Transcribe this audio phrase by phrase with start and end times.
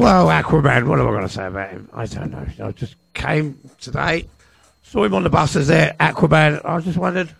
[0.00, 1.86] Well, Aquaman, what am I going to say about him?
[1.92, 2.46] I don't know.
[2.64, 4.30] I just came today,
[4.82, 6.64] saw him on the buses there, Aquaman.
[6.64, 7.34] I just wondered,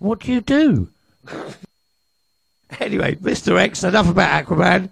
[0.00, 0.90] what do you do?
[2.78, 3.58] anyway, Mr.
[3.58, 4.90] X, enough about Aquaman.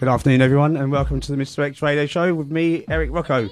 [0.00, 1.62] Good afternoon, everyone, and welcome to the Mr.
[1.62, 3.50] X Radio Show with me, Eric Rocco.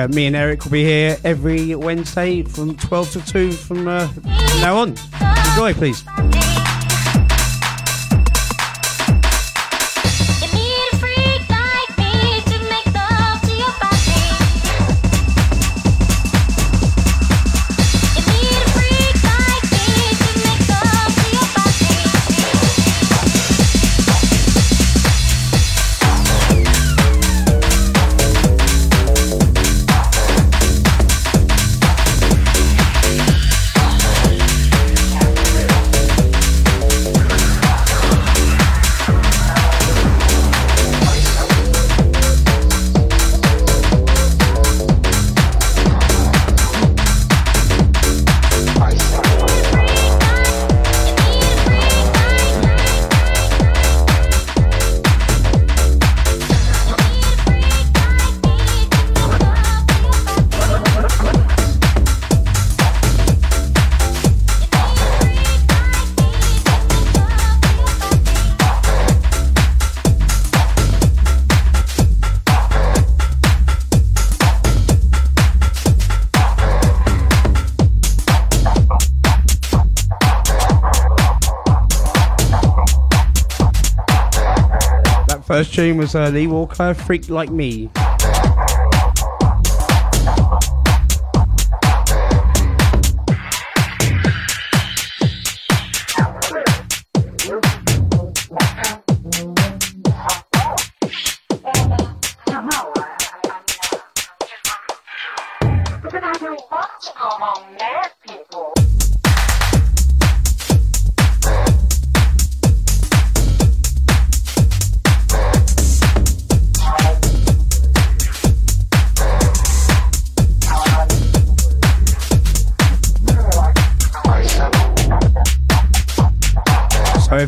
[0.00, 4.10] Yeah, me and Eric will be here every Wednesday from 12 to 2 from uh,
[4.60, 4.94] now on.
[5.50, 6.04] Enjoy, please.
[85.60, 87.90] First tune was uh, Lee Walker, Freak Like Me.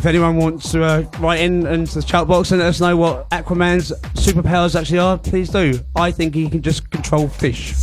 [0.03, 2.97] If anyone wants to uh, write in into the chat box and let us know
[2.97, 5.79] what Aquaman's superpowers actually are, please do.
[5.95, 7.73] I think he can just control fish.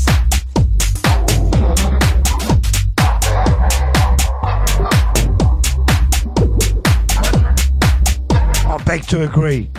[8.67, 9.71] I beg to agree.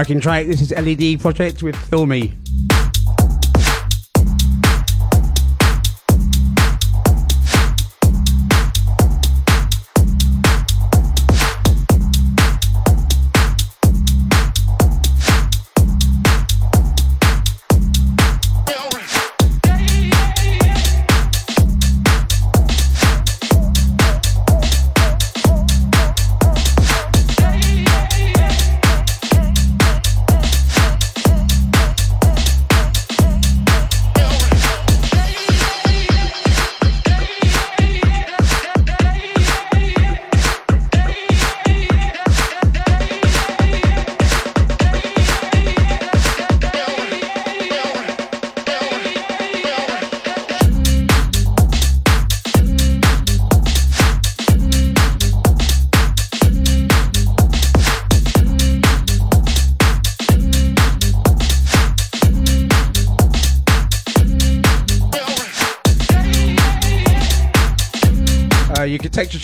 [0.00, 0.46] Cracking track.
[0.46, 2.32] This is LED Project with Filmy.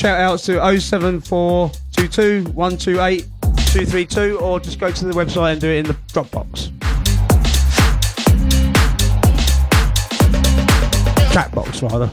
[0.06, 5.78] Shout outs to 07422 128 232 or just go to the website and do it
[5.78, 6.70] in the Dropbox.
[11.32, 12.08] Chat box, rather.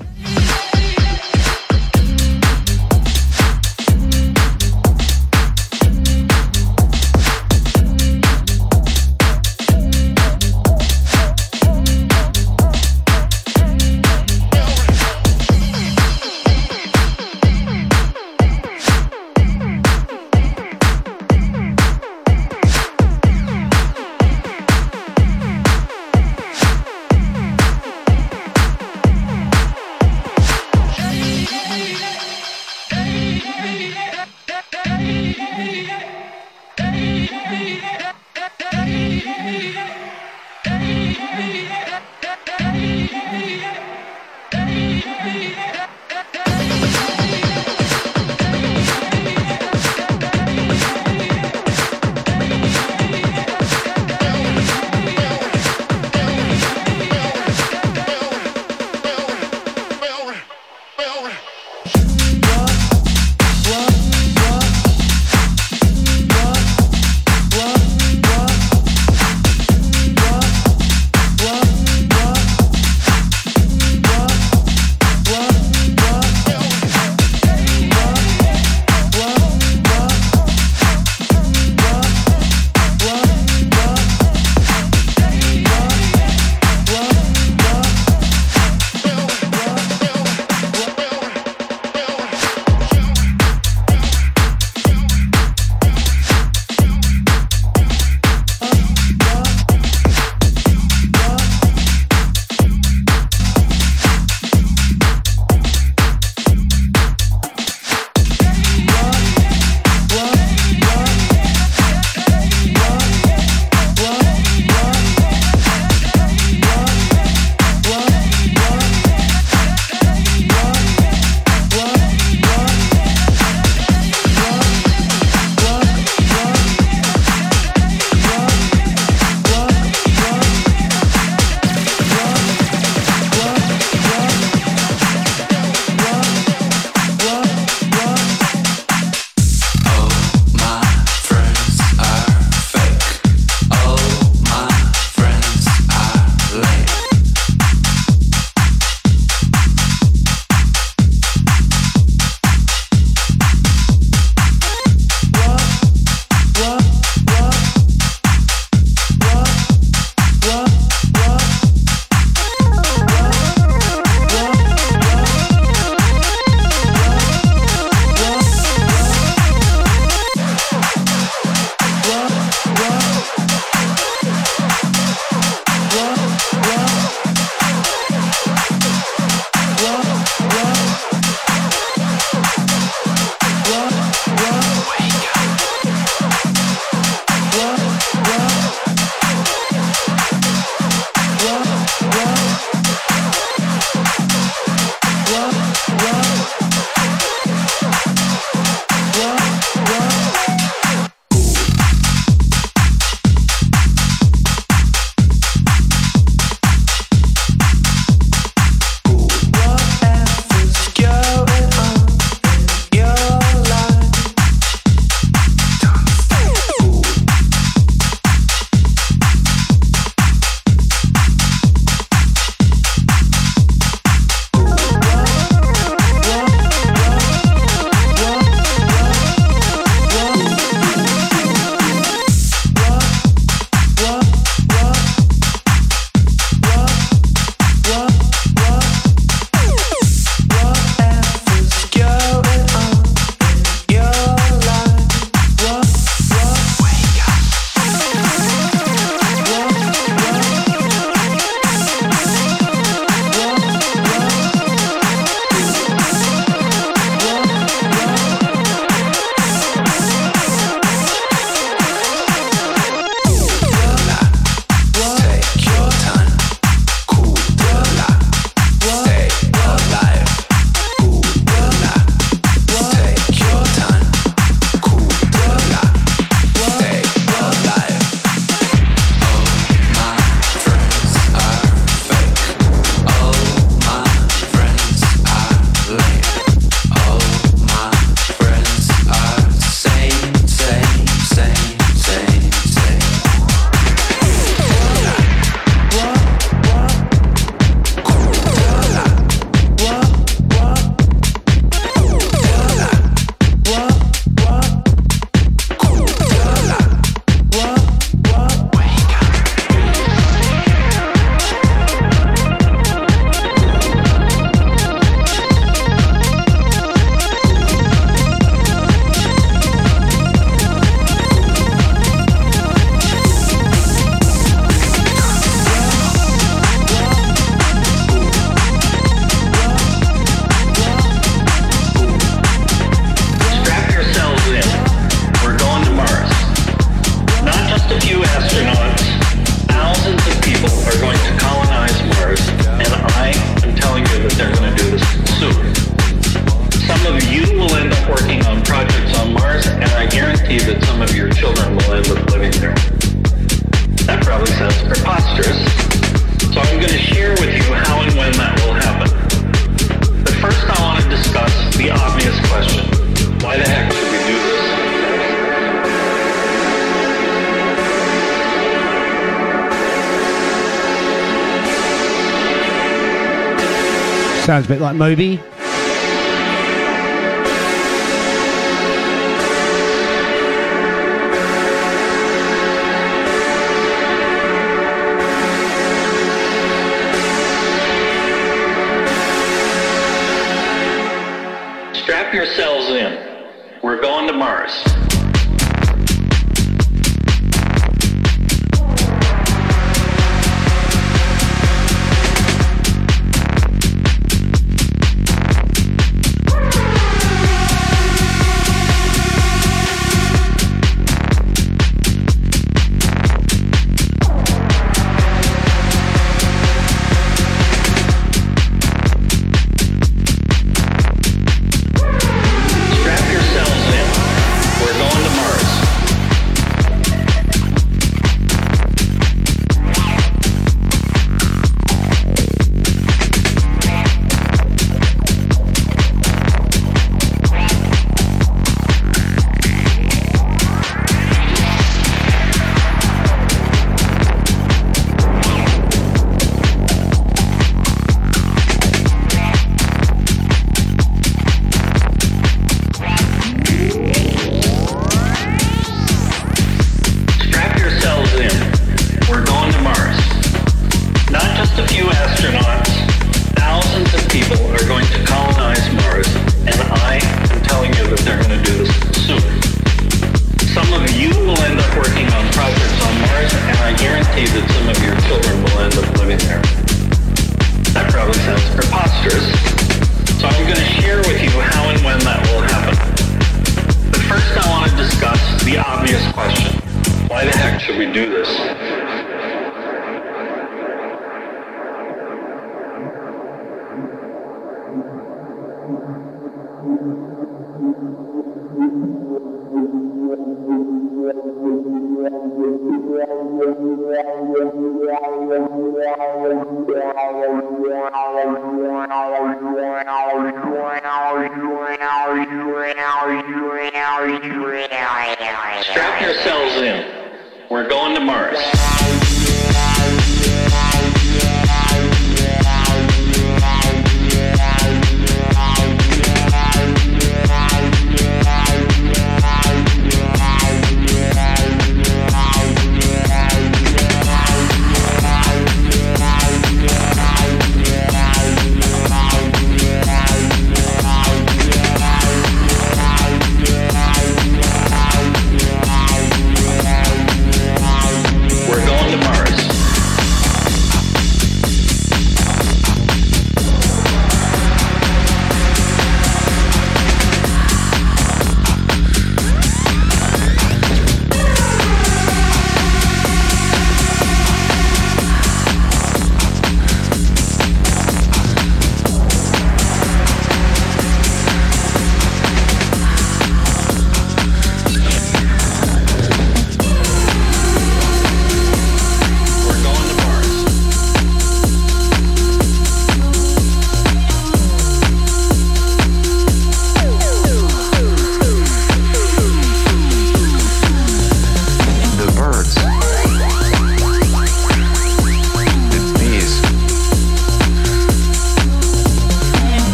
[374.93, 375.52] Moby.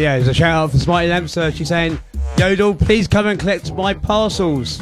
[0.00, 1.54] yeah, there's a shout out for Smarty Lampster.
[1.54, 1.98] She's saying,
[2.38, 4.80] Yodel, please come and collect my parcels.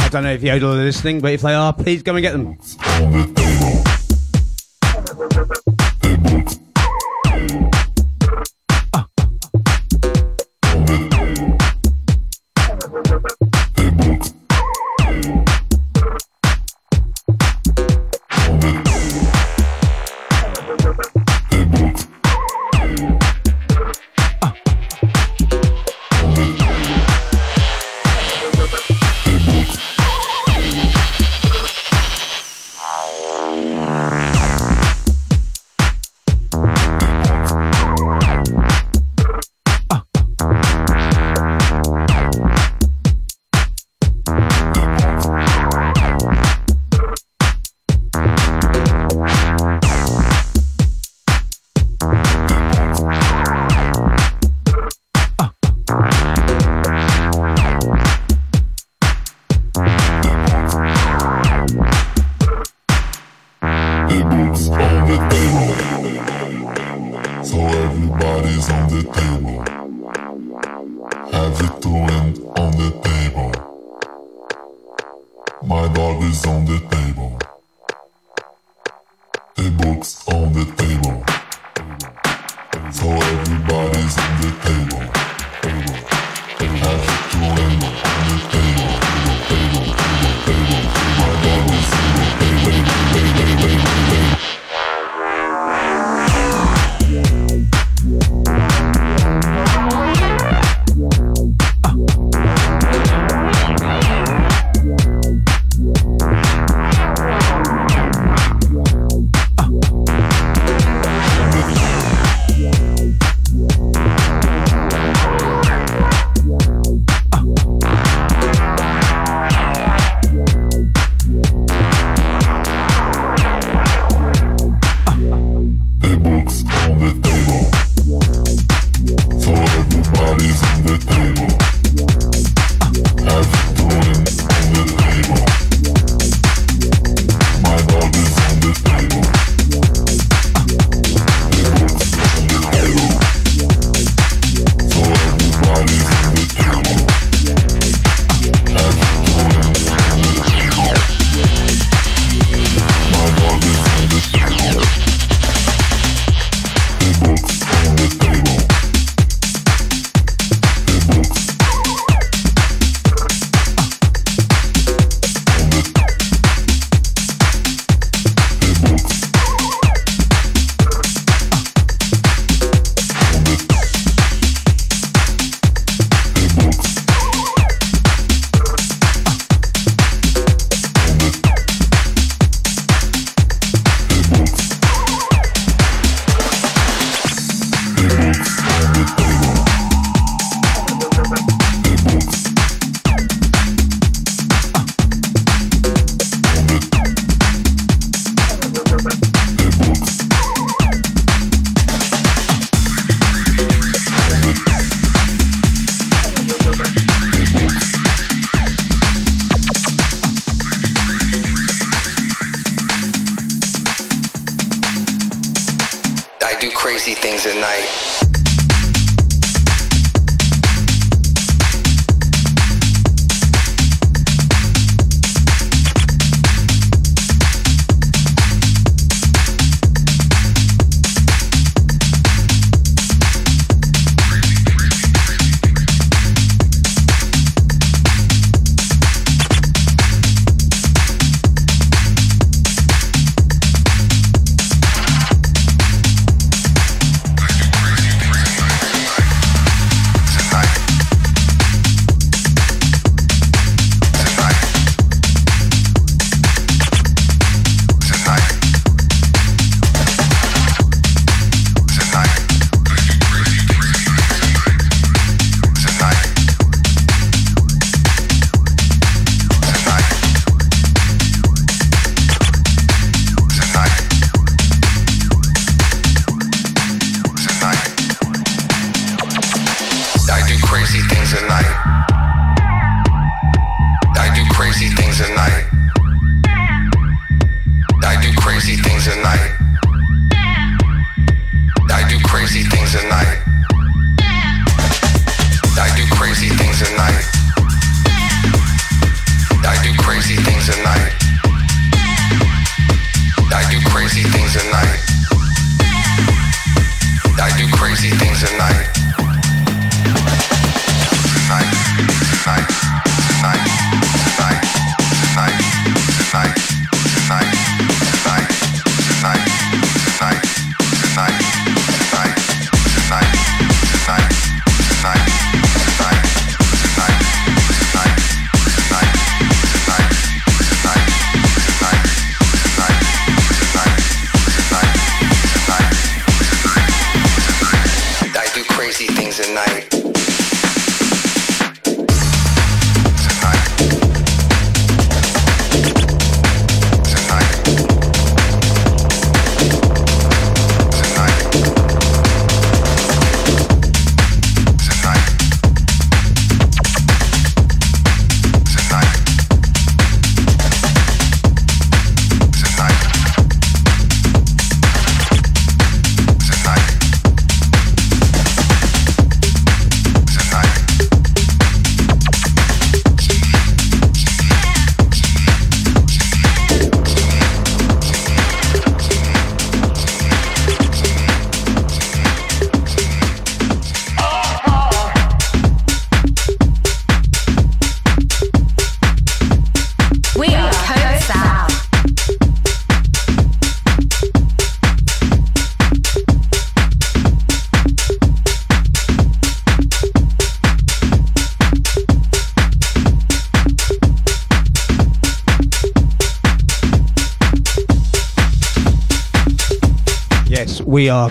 [0.00, 2.32] I don't know if Yodel are listening, but if they are, please come and get
[2.32, 3.37] them.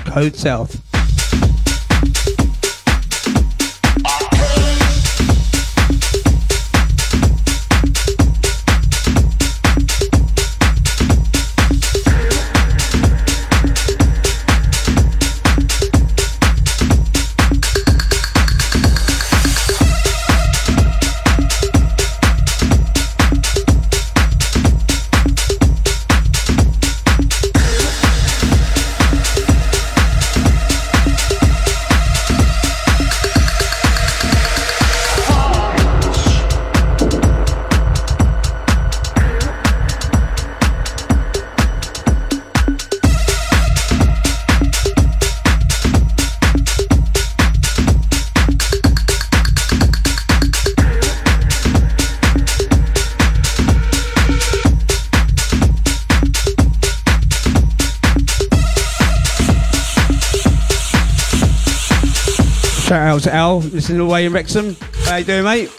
[0.07, 0.86] Code South.
[63.27, 64.75] Al, listening away in Wrexham.
[65.05, 65.71] How you doing, mate?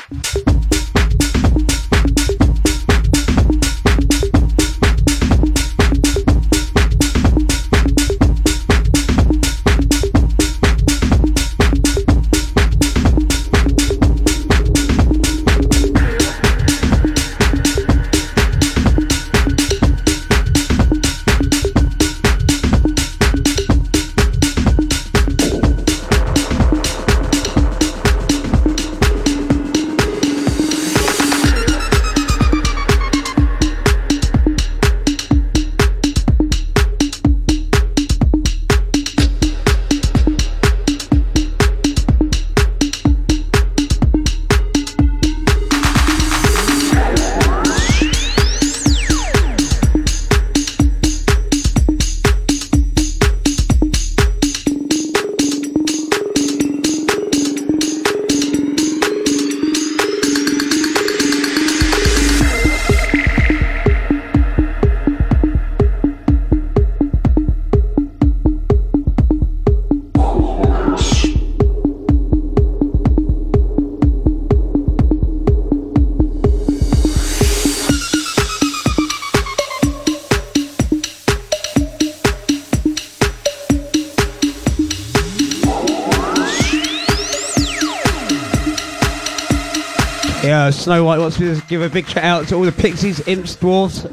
[91.38, 94.10] To give a big shout out to all the pixies, imps, dwarves,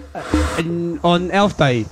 [0.59, 1.85] in, on Elf Day.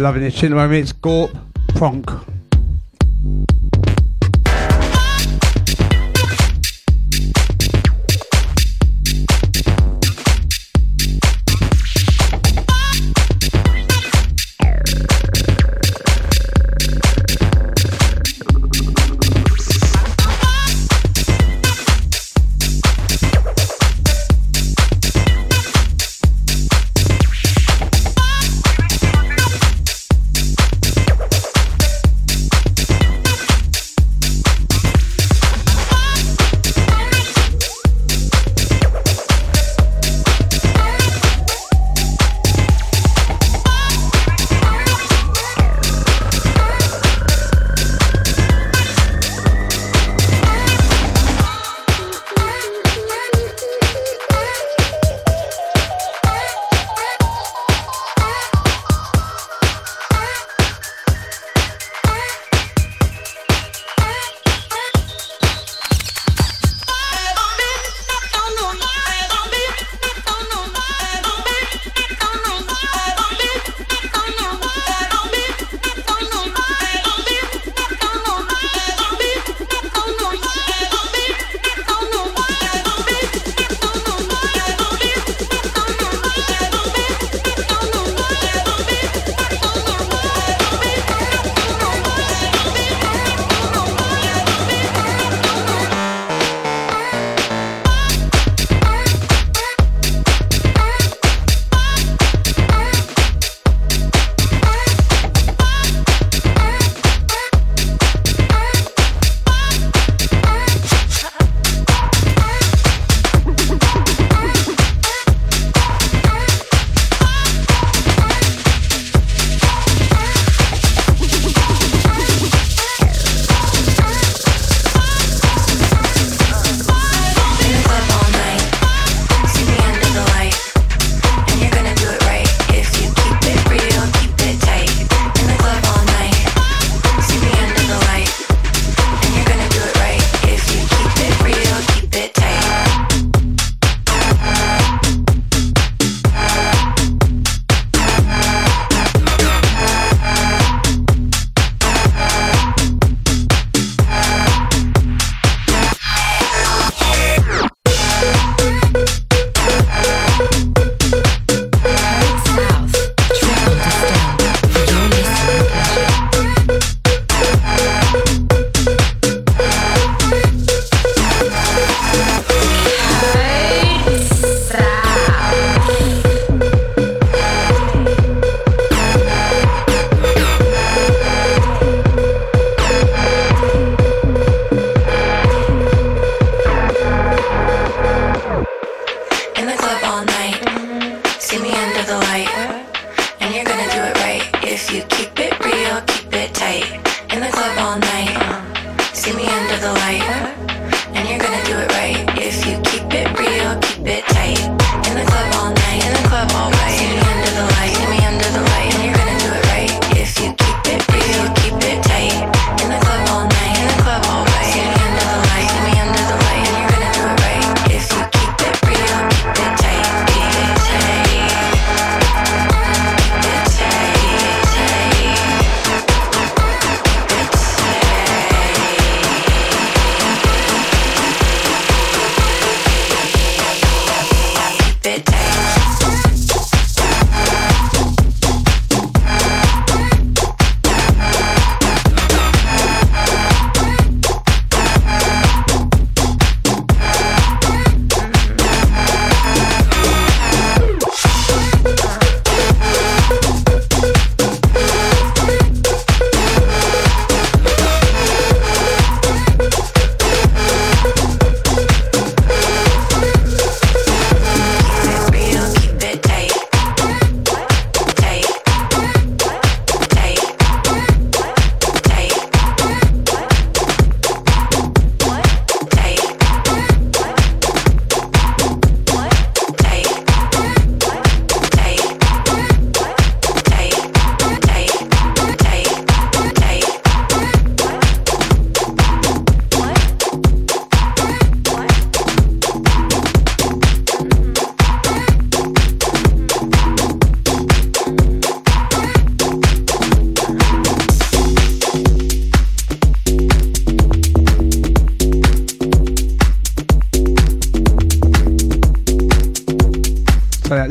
[0.00, 0.82] Loving this shit at the moment.
[0.82, 1.30] It's Gorp
[1.68, 2.29] Pronk.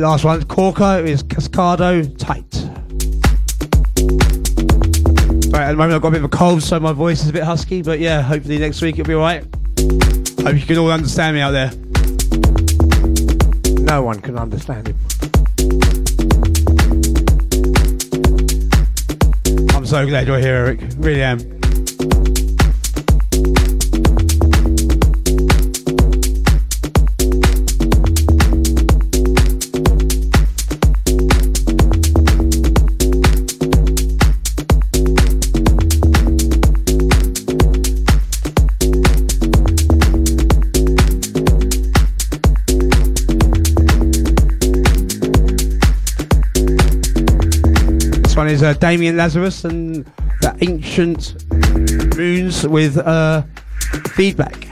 [0.10, 2.44] Last one, Corco is Cascado Tight.
[5.54, 7.30] Right, at the moment I've got a bit of a cold, so my voice is
[7.30, 9.44] a bit husky, but yeah, hopefully next week it'll be alright.
[10.42, 11.72] Hope you can all understand me out there.
[13.82, 14.98] No one can understand him.
[19.76, 20.80] I'm so glad you're here, Eric.
[20.98, 21.59] Really am.
[48.60, 50.04] Is uh, Damian Lazarus and
[50.42, 51.46] the Ancient
[52.18, 53.44] Moons with uh,
[54.16, 54.69] feedback.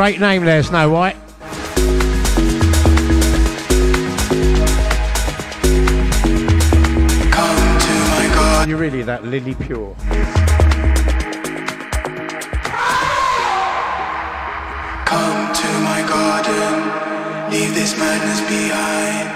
[0.00, 1.14] Great name there, Snow White.
[8.66, 9.94] You're really that lily pure.
[15.04, 19.28] Come to my garden, leave this madness behind.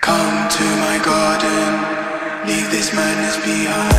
[0.00, 3.91] Come to my garden, leave this madness behind.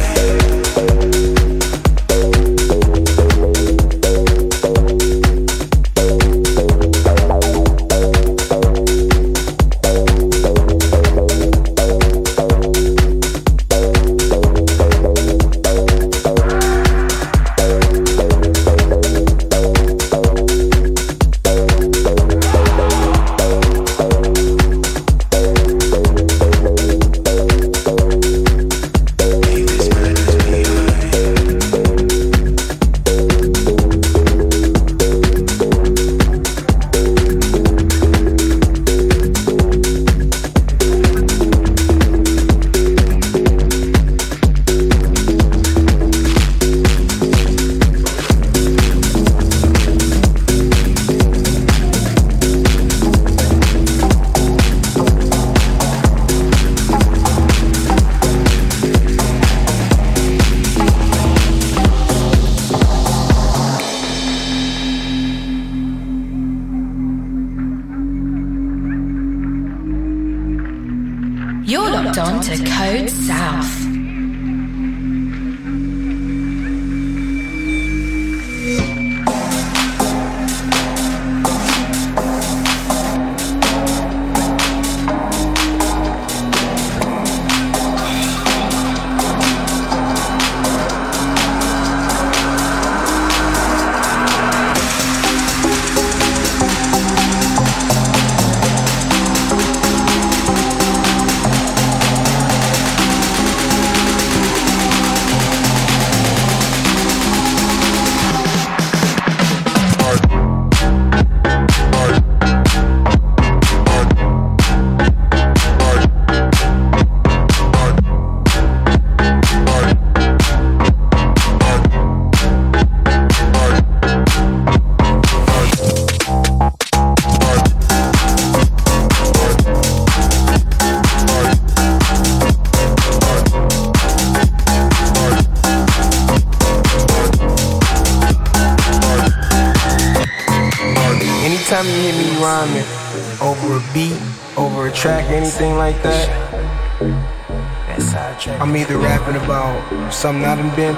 [150.24, 150.93] something I done been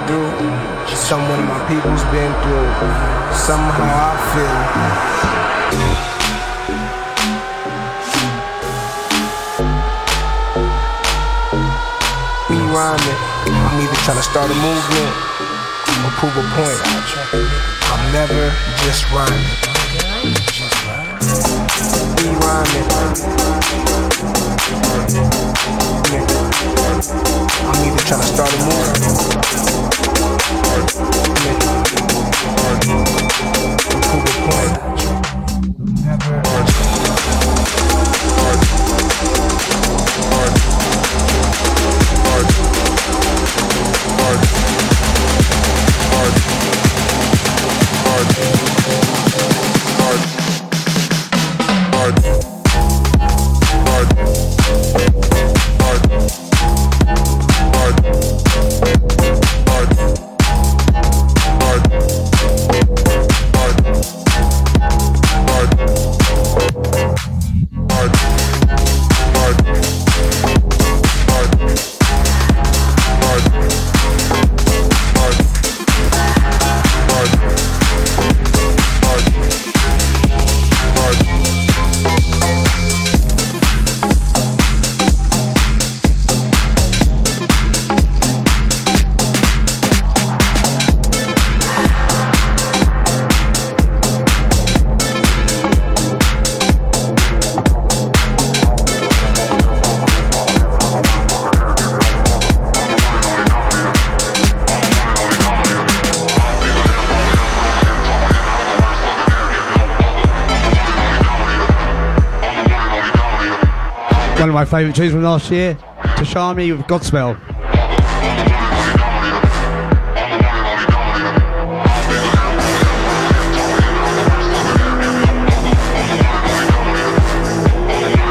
[114.76, 115.74] favourite tunes from last year,
[116.18, 117.40] Tashami with Godspell.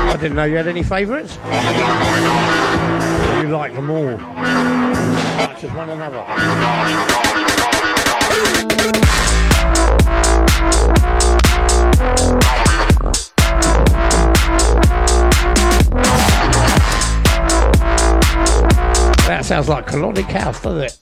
[0.07, 1.39] I didn't know you had any favourites.
[3.41, 6.23] You like them all, much as one another.
[19.45, 20.97] Sounds like Colonic House, doesn't it?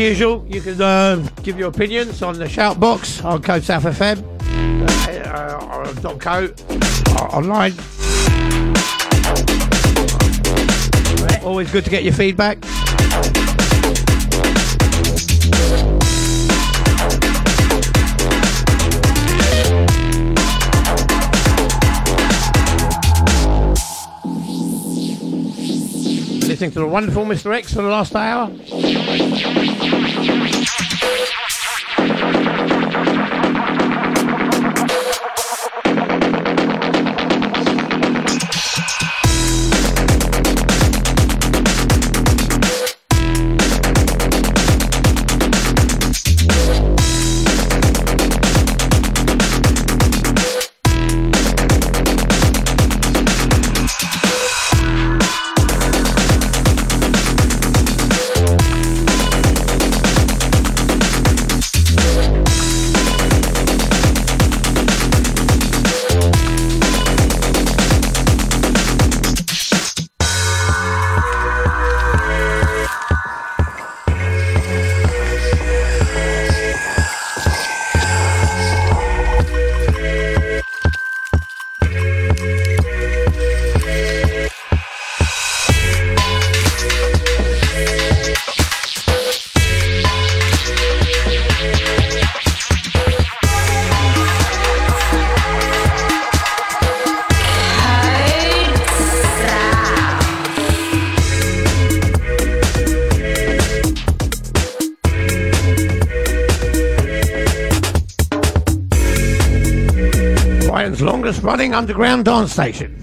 [0.00, 4.24] Usual, you can uh, give your opinions on the shout box on Code South FM,
[5.26, 6.48] uh, uh, co,
[7.10, 7.74] uh, online.
[11.44, 12.64] Always good to get your feedback.
[26.48, 27.54] Listening to the wonderful Mr.
[27.54, 28.50] X for the last hour.
[30.38, 30.59] Brighton's longest
[111.50, 112.94] running underground dance station.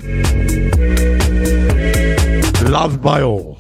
[2.64, 3.57] Loved by all.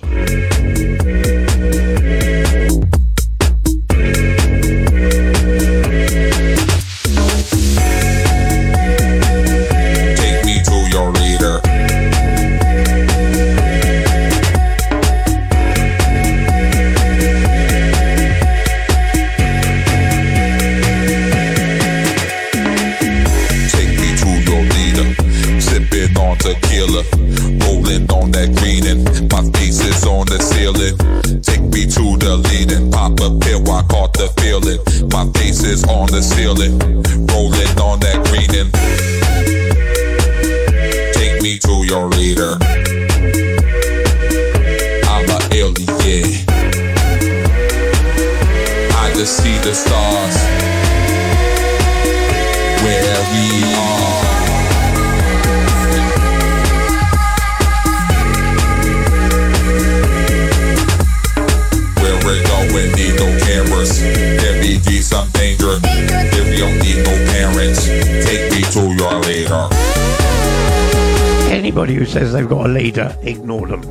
[72.37, 73.81] They've got a leader, ignore them.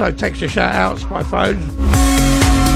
[0.00, 1.58] Also text your shout outs by phone.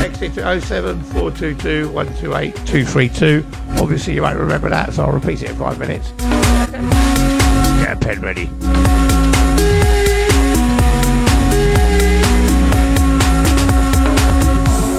[0.01, 3.47] Text it to 07 422 128 232.
[3.81, 6.11] Obviously, you won't remember that, so I'll repeat it in five minutes.
[6.11, 8.47] Get a pen ready.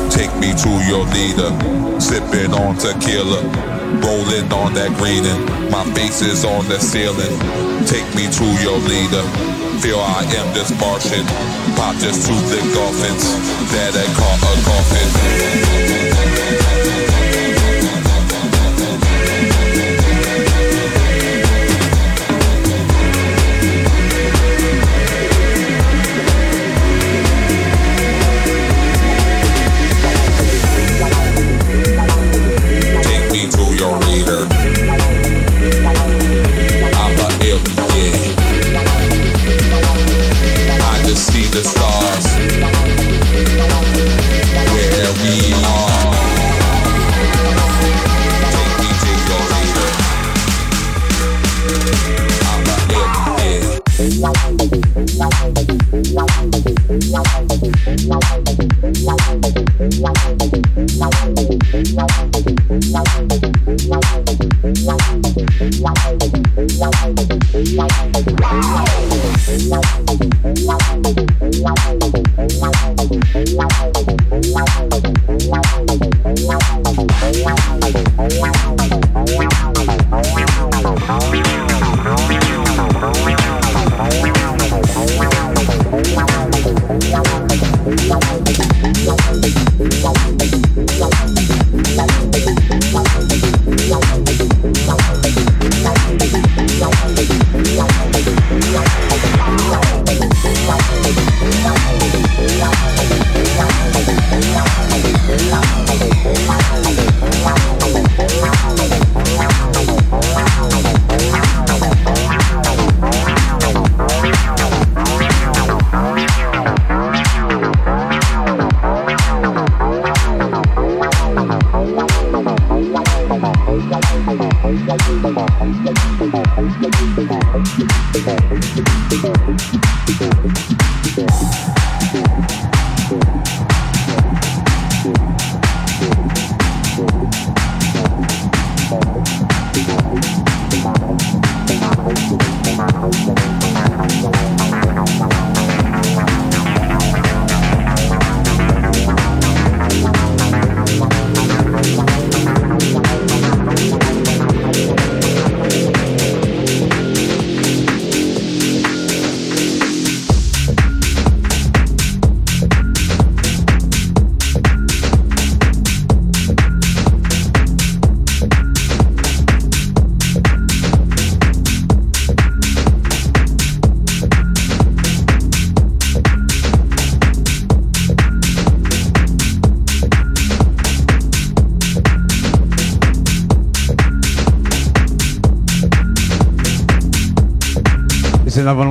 [0.10, 1.52] Take me to your leader.
[2.00, 3.44] Sipping on tequila.
[4.00, 5.70] Rolling on that greening.
[5.70, 7.38] My face is on the ceiling.
[7.86, 9.53] Take me to your leader.
[9.84, 11.26] Feel I am this Martian.
[11.76, 13.36] Pop just two thick dolphins.
[13.74, 16.13] That I caught a coffin.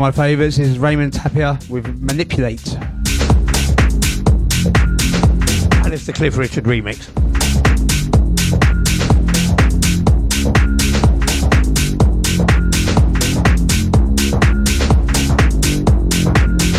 [0.03, 0.59] My favourites.
[0.59, 2.75] Is Raymond Tapia with Manipulate.
[5.85, 7.05] And it's the Cliff Richard remix.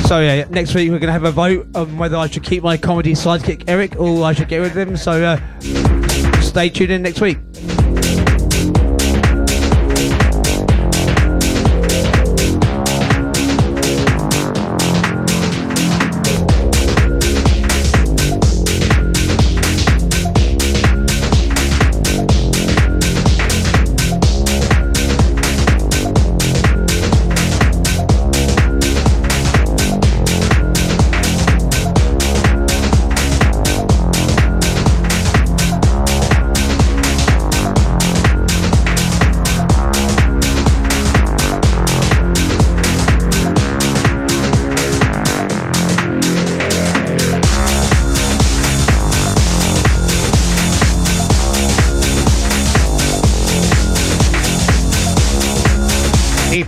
[0.05, 2.75] So yeah, next week we're gonna have a vote on whether I should keep my
[2.75, 4.97] comedy sidekick Eric or I should get rid of him.
[4.97, 7.37] So uh, stay tuned in next week.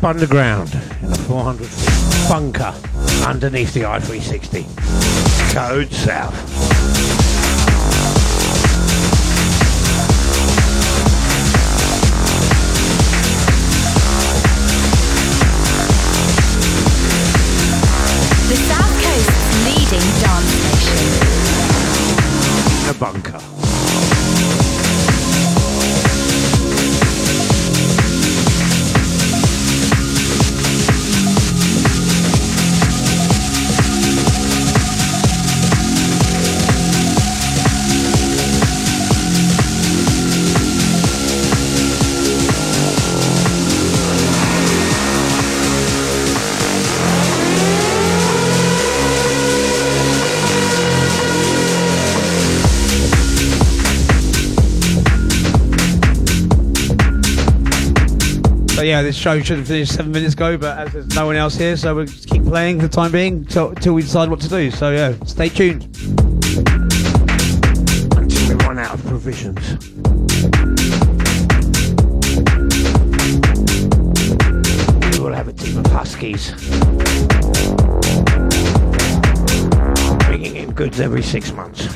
[0.06, 1.68] Underground in a 400
[2.30, 2.74] bunker
[3.28, 5.54] underneath the I-360.
[5.54, 6.55] Code South.
[58.76, 61.38] So yeah, this show should have finished seven minutes ago, but as there's no one
[61.38, 64.30] else here, so we'll just keep playing for the time being till, till we decide
[64.30, 64.70] what to do.
[64.70, 65.84] So yeah, stay tuned.
[68.18, 69.62] Until we run out of provisions.
[75.14, 76.52] We will have a team of huskies.
[80.26, 81.88] Bringing in goods every six months.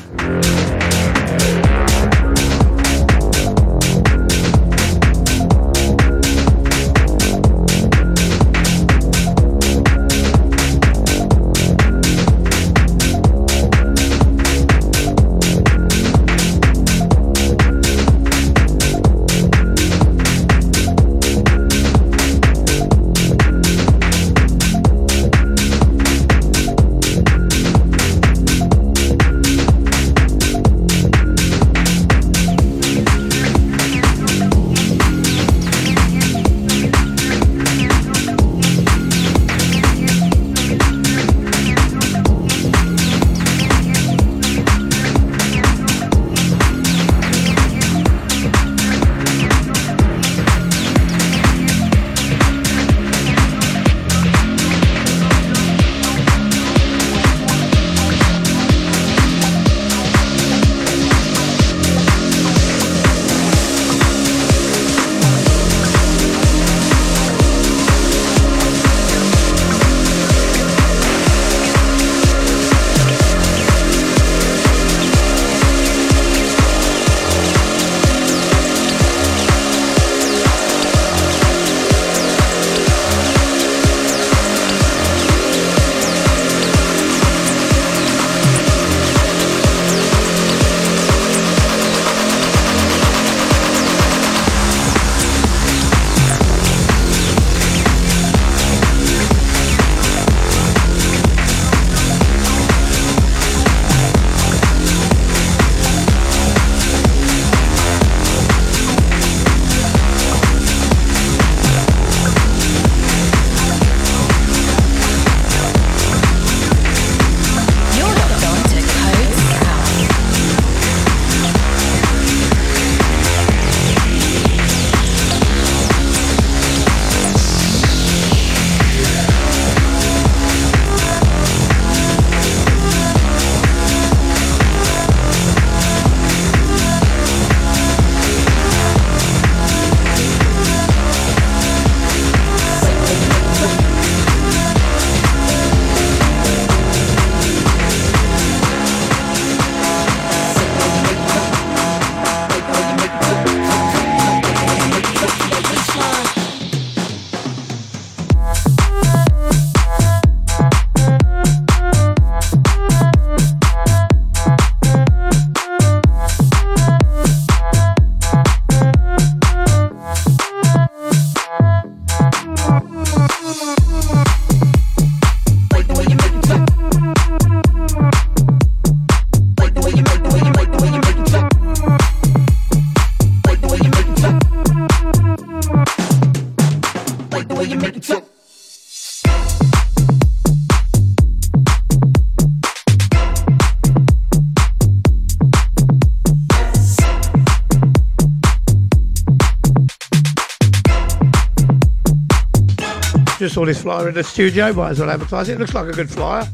[203.60, 204.72] Saw this flyer in the studio.
[204.72, 205.58] Might as well advertise it.
[205.58, 206.48] Looks like a good flyer.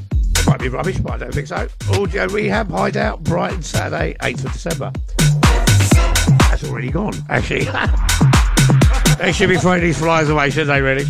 [0.44, 1.68] Might be rubbish, but I don't think so.
[1.92, 4.92] Audio Rehab Hideout, Brighton, Saturday, 8th of December.
[6.50, 7.64] That's already gone, actually.
[9.18, 11.04] they should be throwing these flyers away, should they, really?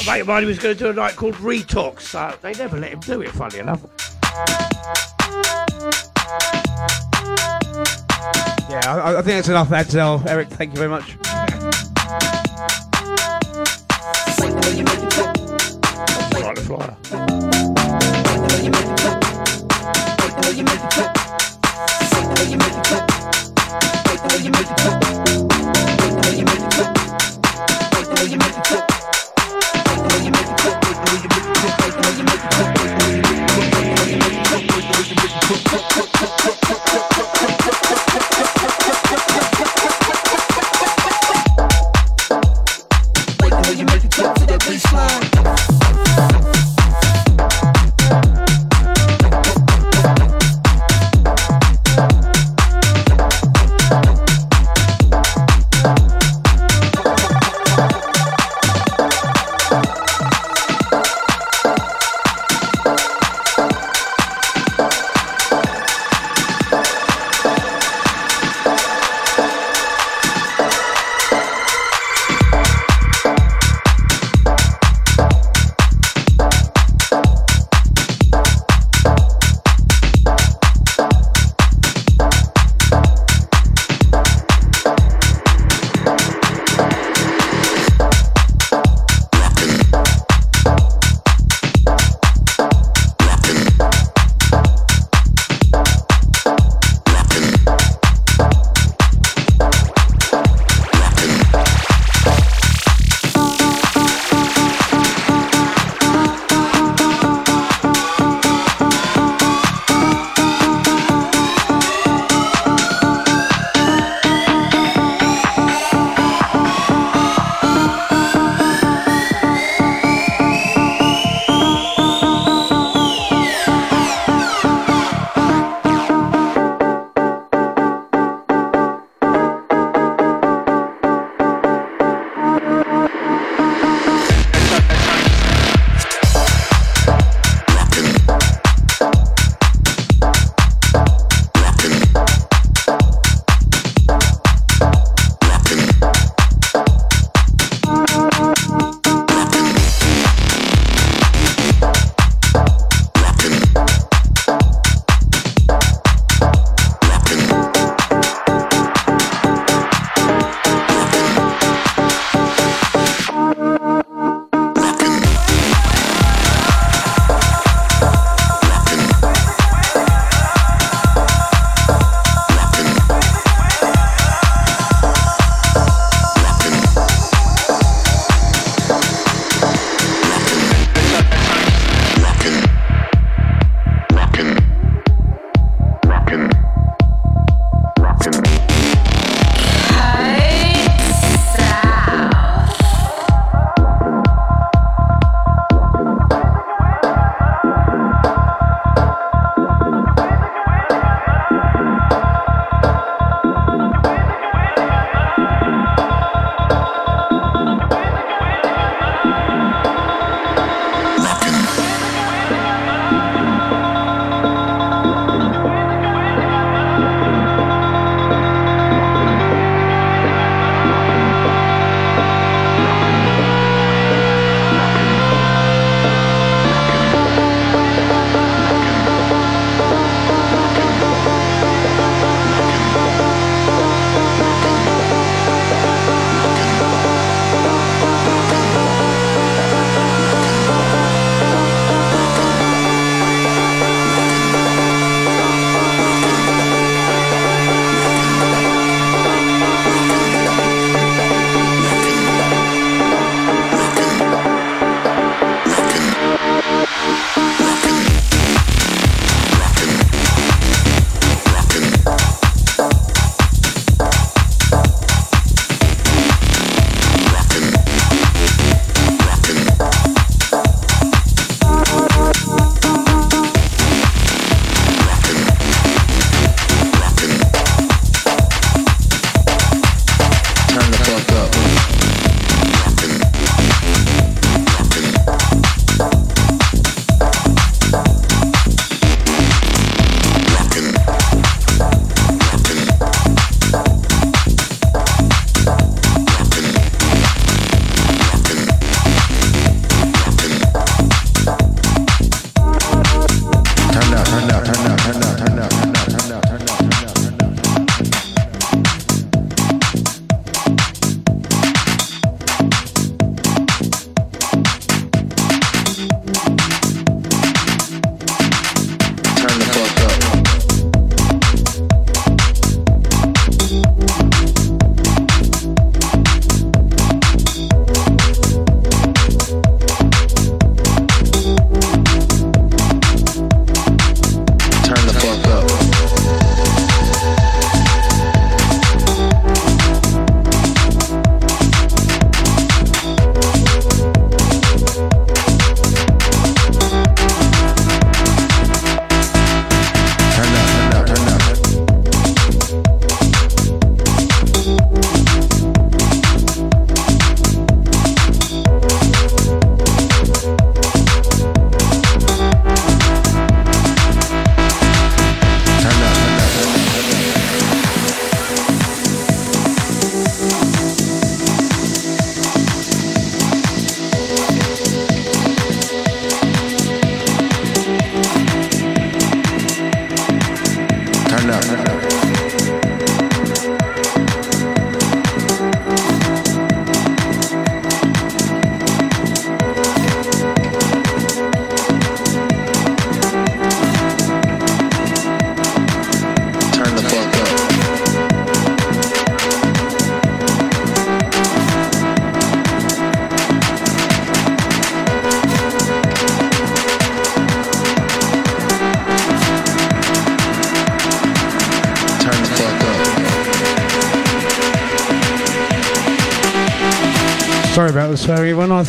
[0.00, 2.78] A mate of mine was going to do a night called Retox, so they never
[2.78, 3.82] let him do it, funny enough.
[8.70, 9.70] Yeah, I, I think that's enough.
[9.96, 10.26] All.
[10.26, 11.14] Eric, thank you very much.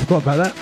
[0.04, 0.53] Forgot about that.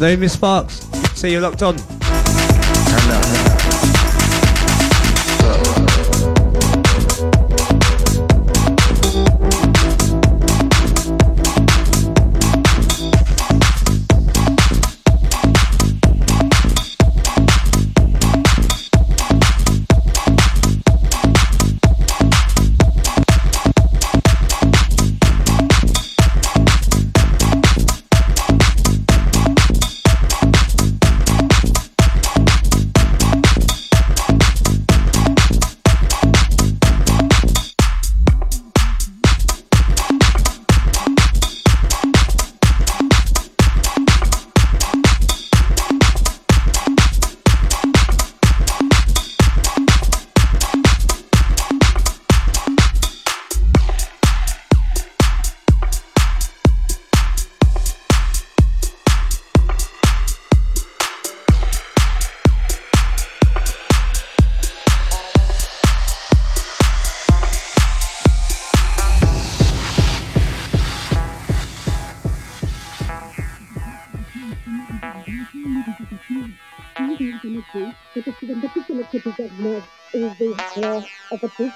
[0.00, 0.76] Afternoon, Miss Sparks.
[1.14, 1.76] See you locked on.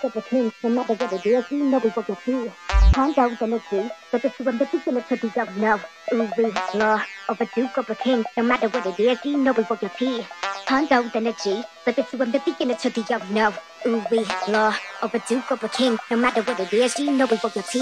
[0.05, 2.19] It's weak of a king, no matter what it is, you know we will get
[2.21, 2.53] through.
[2.93, 5.81] Find out the energy, but this is when the people to be don't know.
[6.13, 6.29] Ooh,
[6.75, 9.65] law of a duke of a king, no matter what it is, you know we
[9.69, 10.23] will get through.
[10.67, 13.55] Find out the energy, but this is when the beginner to the young know.
[13.87, 17.11] Ooh, we law of a duke of a king, no matter what it is, you
[17.11, 17.75] know we will get.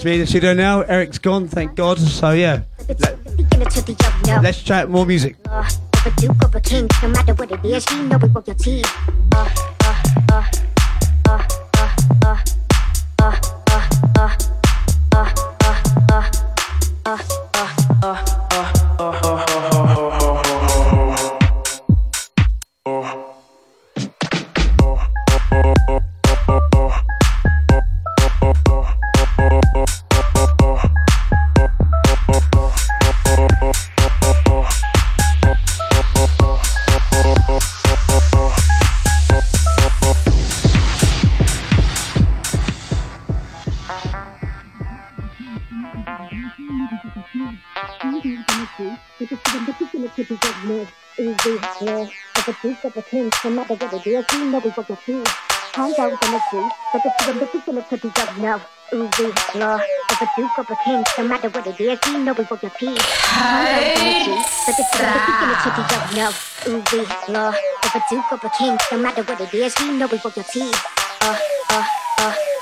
[0.06, 0.82] me in the studio now.
[0.82, 1.98] Eric's gone, thank God.
[1.98, 2.62] So yeah,
[4.24, 4.40] know.
[4.40, 5.36] let's chat more music.
[59.58, 62.44] Law of a duke of a king, no matter what it is, you know we
[62.50, 62.96] will get tea.
[62.96, 66.32] Find out the but this is the beginner to the young know.
[66.68, 69.92] Ooh, we law of a duke of a king, no matter what it is, you
[69.92, 70.72] know we will get tea.
[71.22, 71.38] Uh,
[71.70, 71.84] uh,
[72.18, 72.55] uh, uh,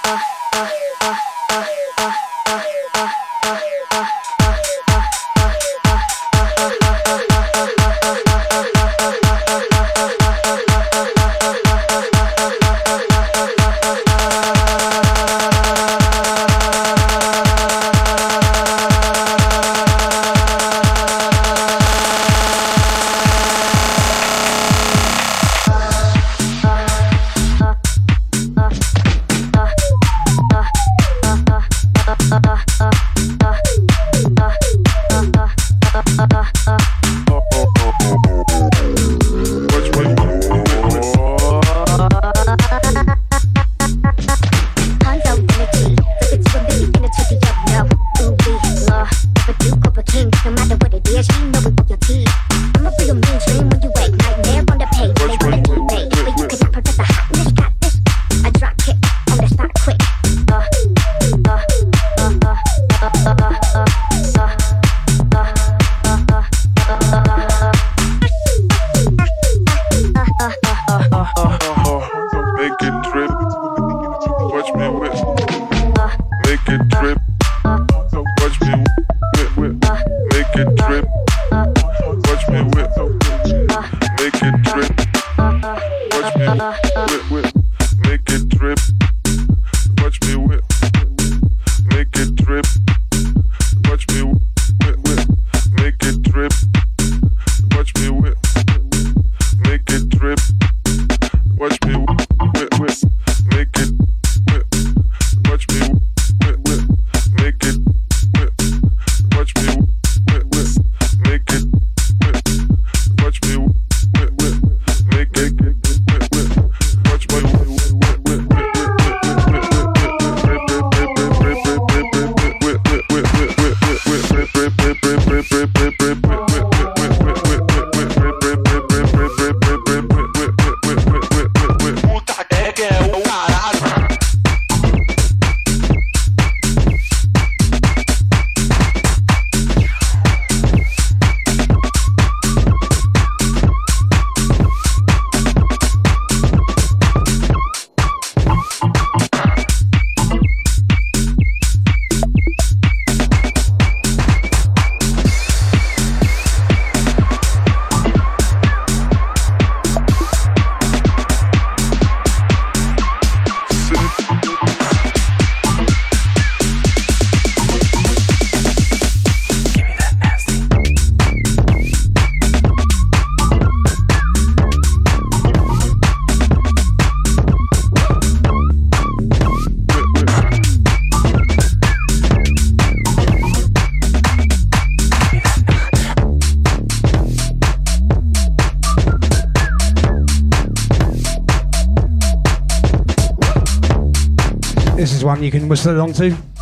[195.45, 196.54] you can whistle along to.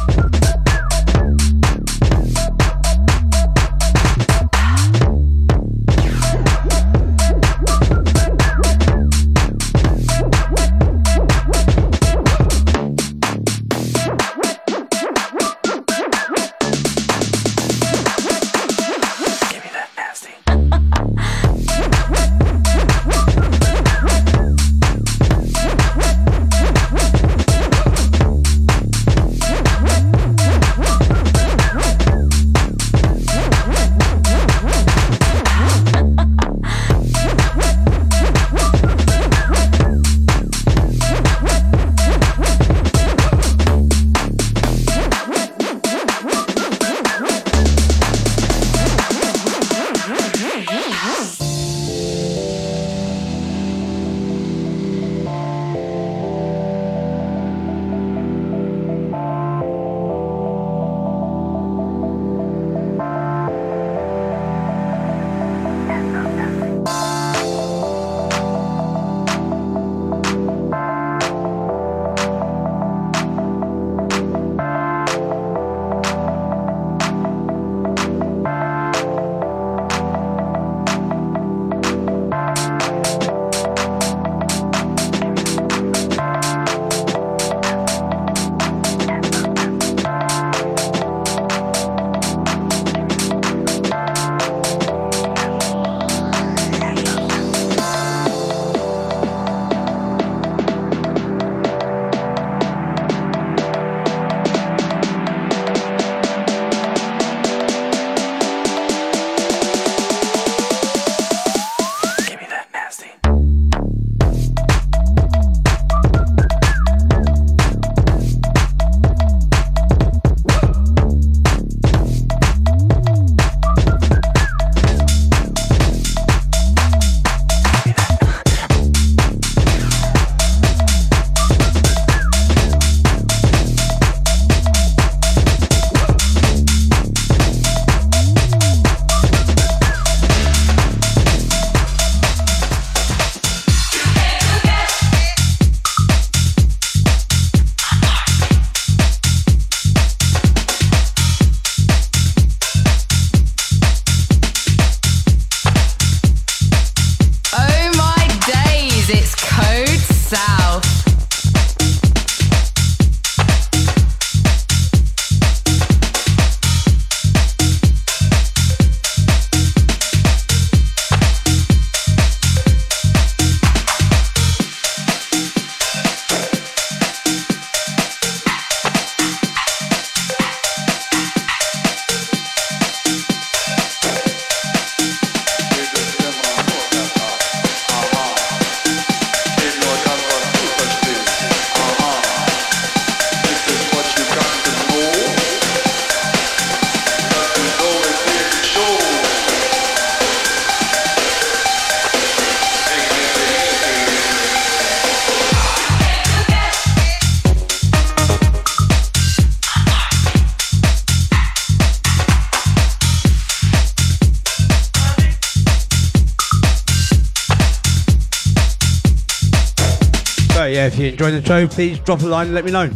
[221.23, 222.91] Enjoying the show, please drop a line and let me know.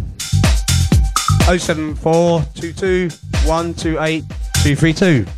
[1.57, 3.09] 074 22
[3.44, 4.24] 128
[4.65, 5.36] 232.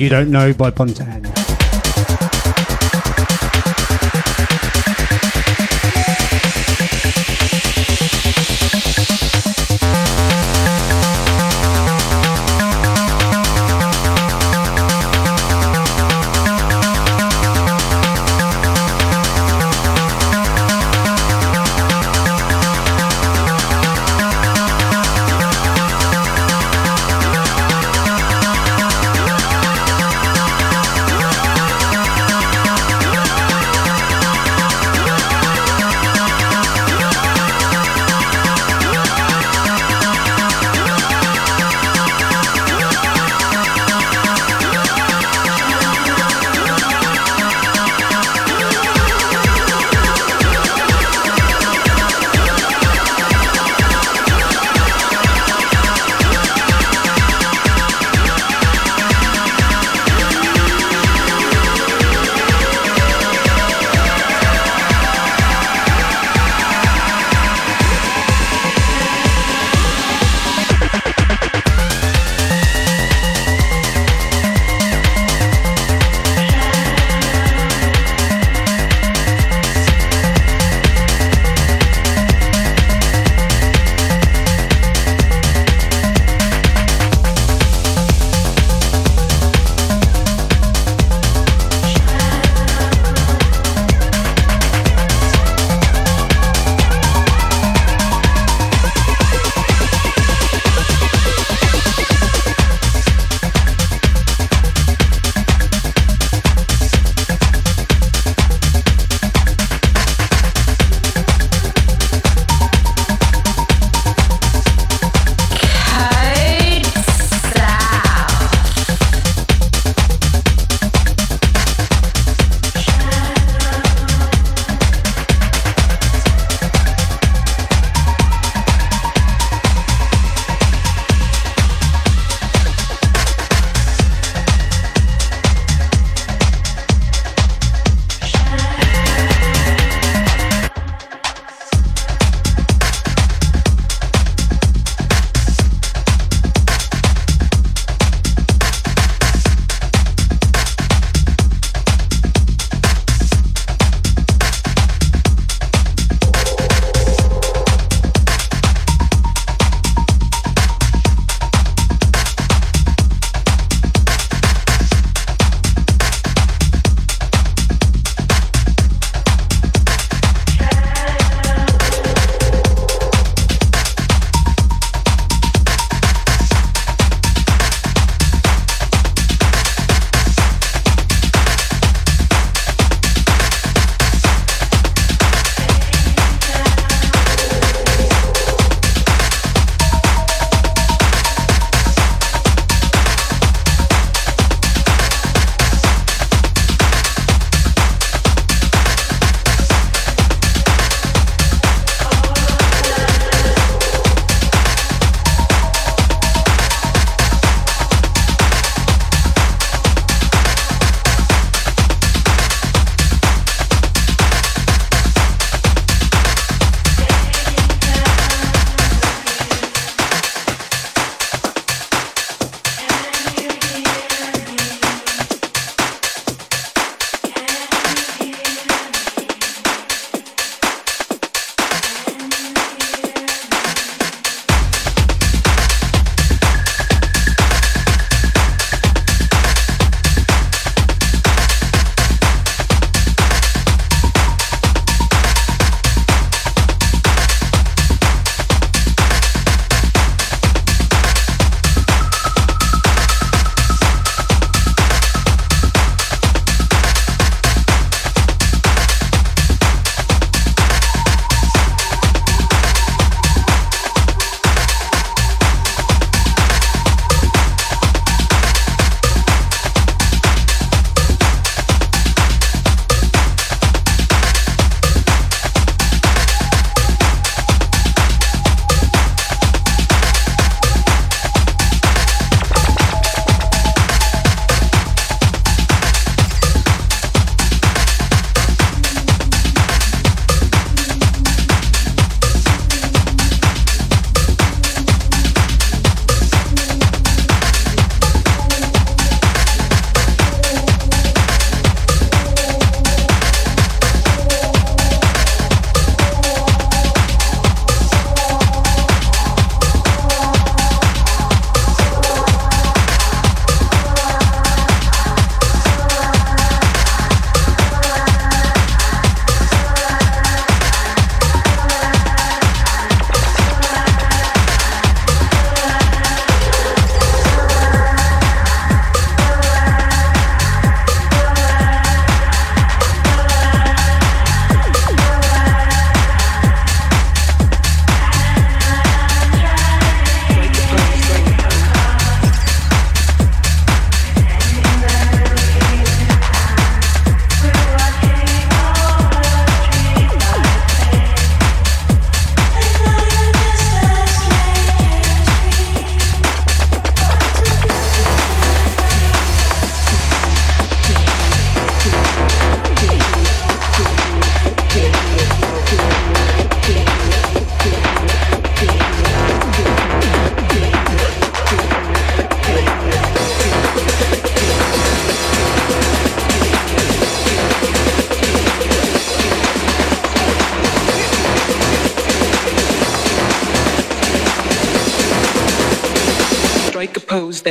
[0.00, 1.29] You Don't Know by Pontan.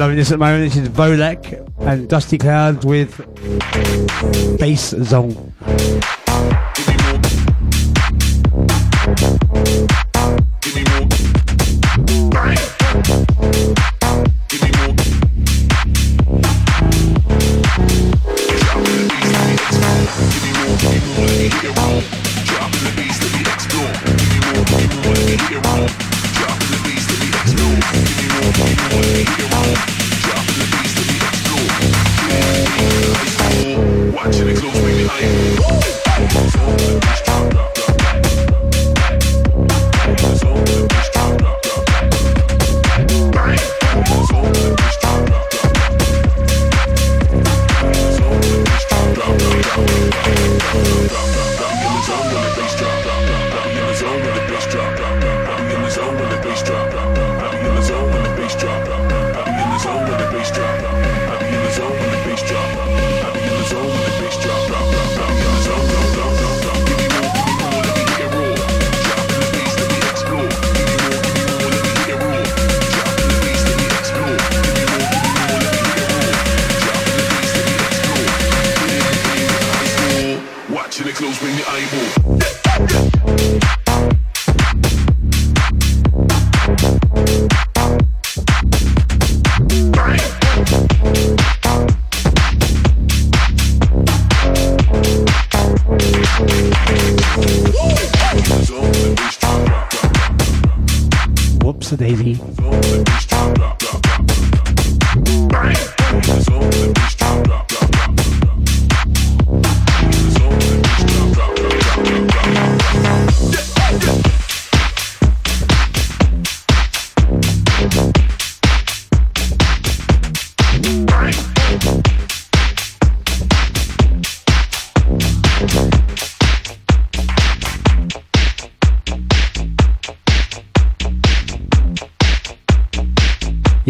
[0.00, 0.72] loving this at the moment.
[0.72, 3.18] This is Volek and Dusty Clouds with
[4.58, 5.49] Bass Zone.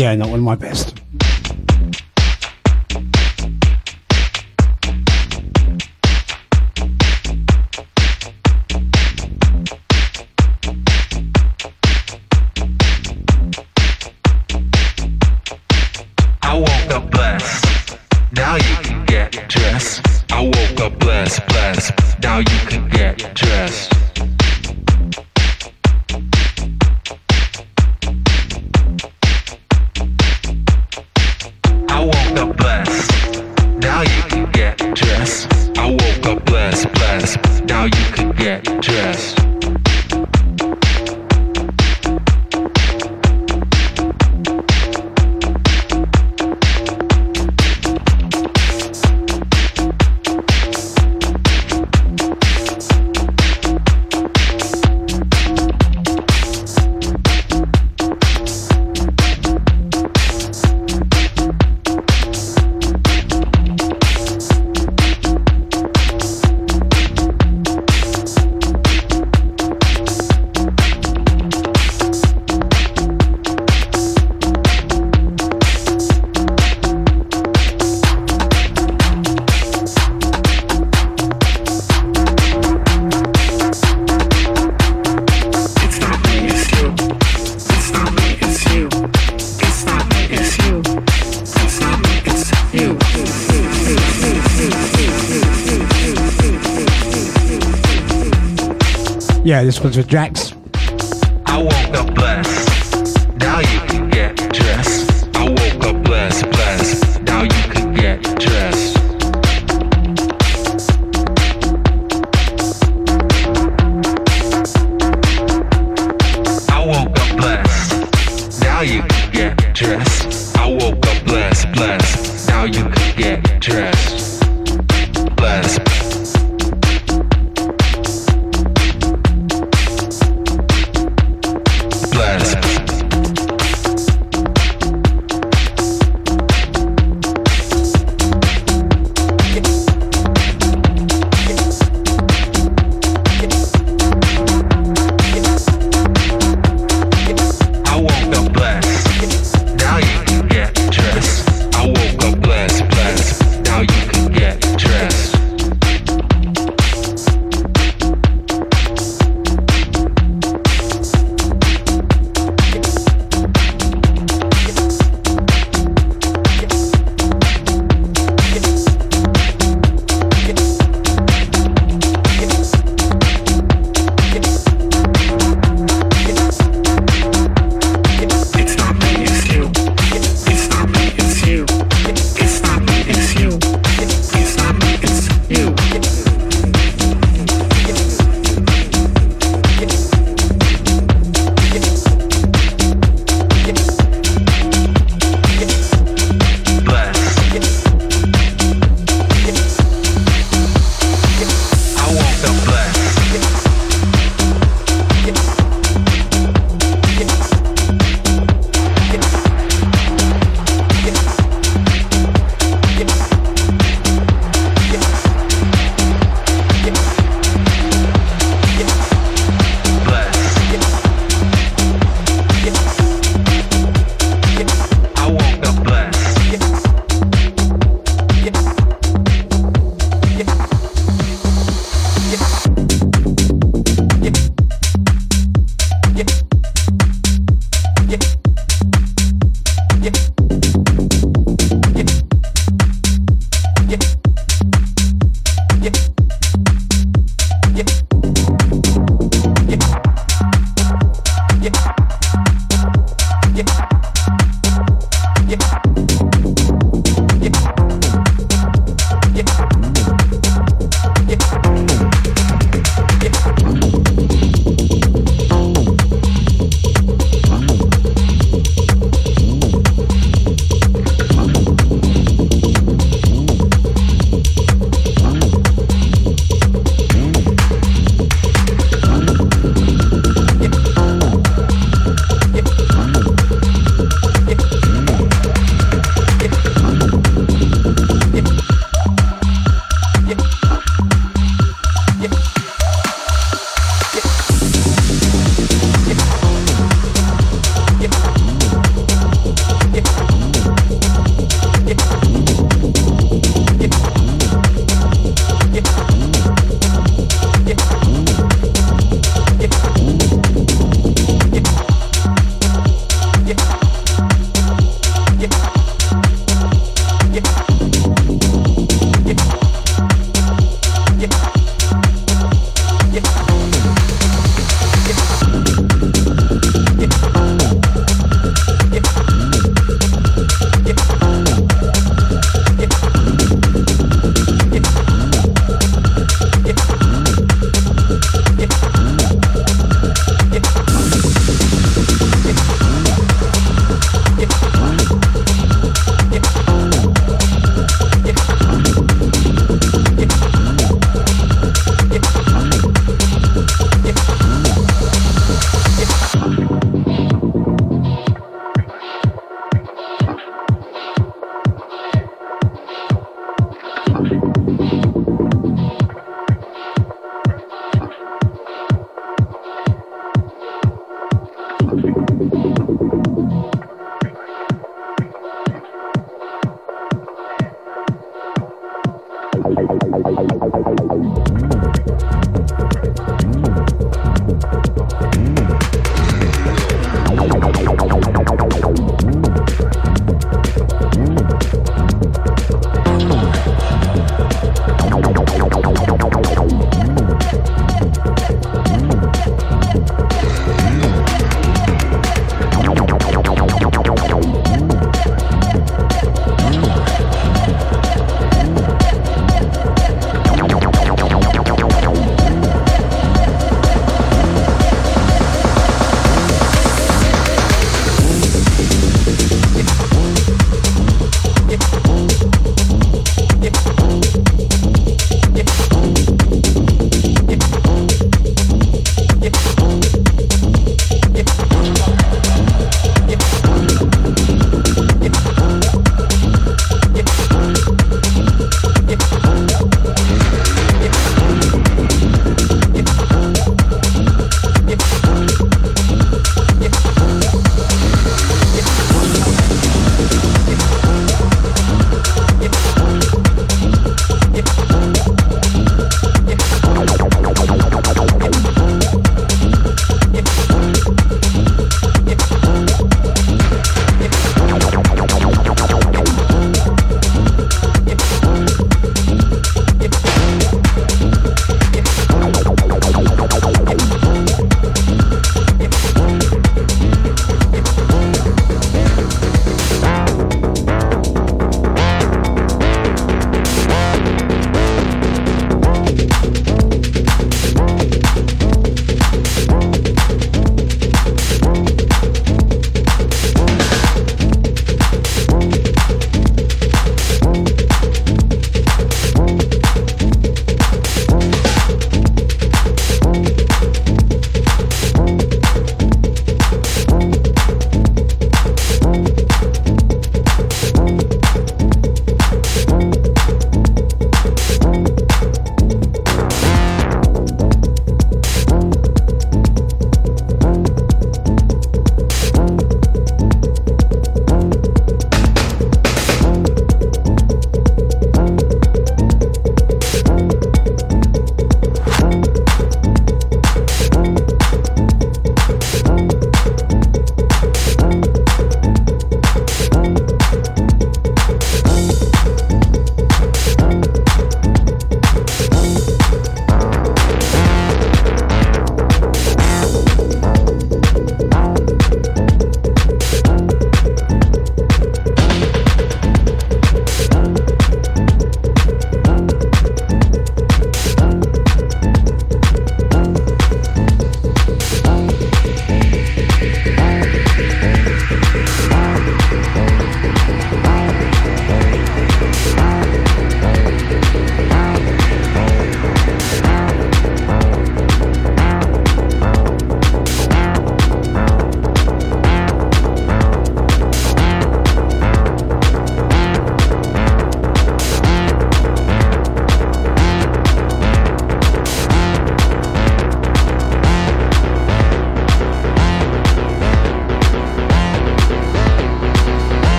[0.00, 0.89] Yeah, not one of my best.
[99.90, 100.49] happens with Drax.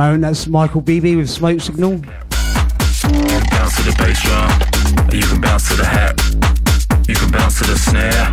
[0.00, 0.22] Moan.
[0.22, 1.98] That's Michael Beebe with Smoke Signal.
[1.98, 4.48] Bounce to the bass drum.
[5.12, 6.16] You can bounce to the hat.
[7.06, 8.32] You can bounce to the snare.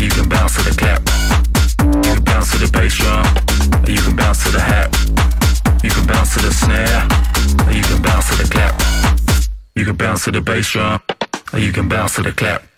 [0.00, 1.02] You can bounce to the cap.
[2.06, 3.26] You can bounce to the bass drum.
[3.88, 4.94] You can bounce to the hat.
[5.82, 7.02] You can bounce to the snare.
[7.74, 8.80] You can bounce to the clap.
[9.74, 11.00] You can bounce to the bass drum.
[11.52, 12.71] You can bounce to the clap.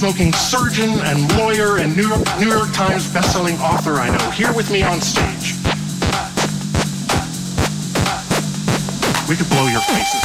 [0.00, 4.50] smoking surgeon and lawyer and New York, New York Times bestselling author I know here
[4.54, 5.52] with me on stage.
[9.28, 10.22] We could blow your faces.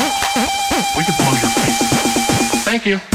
[0.95, 2.63] We could blow your faces.
[2.63, 3.14] Thank you.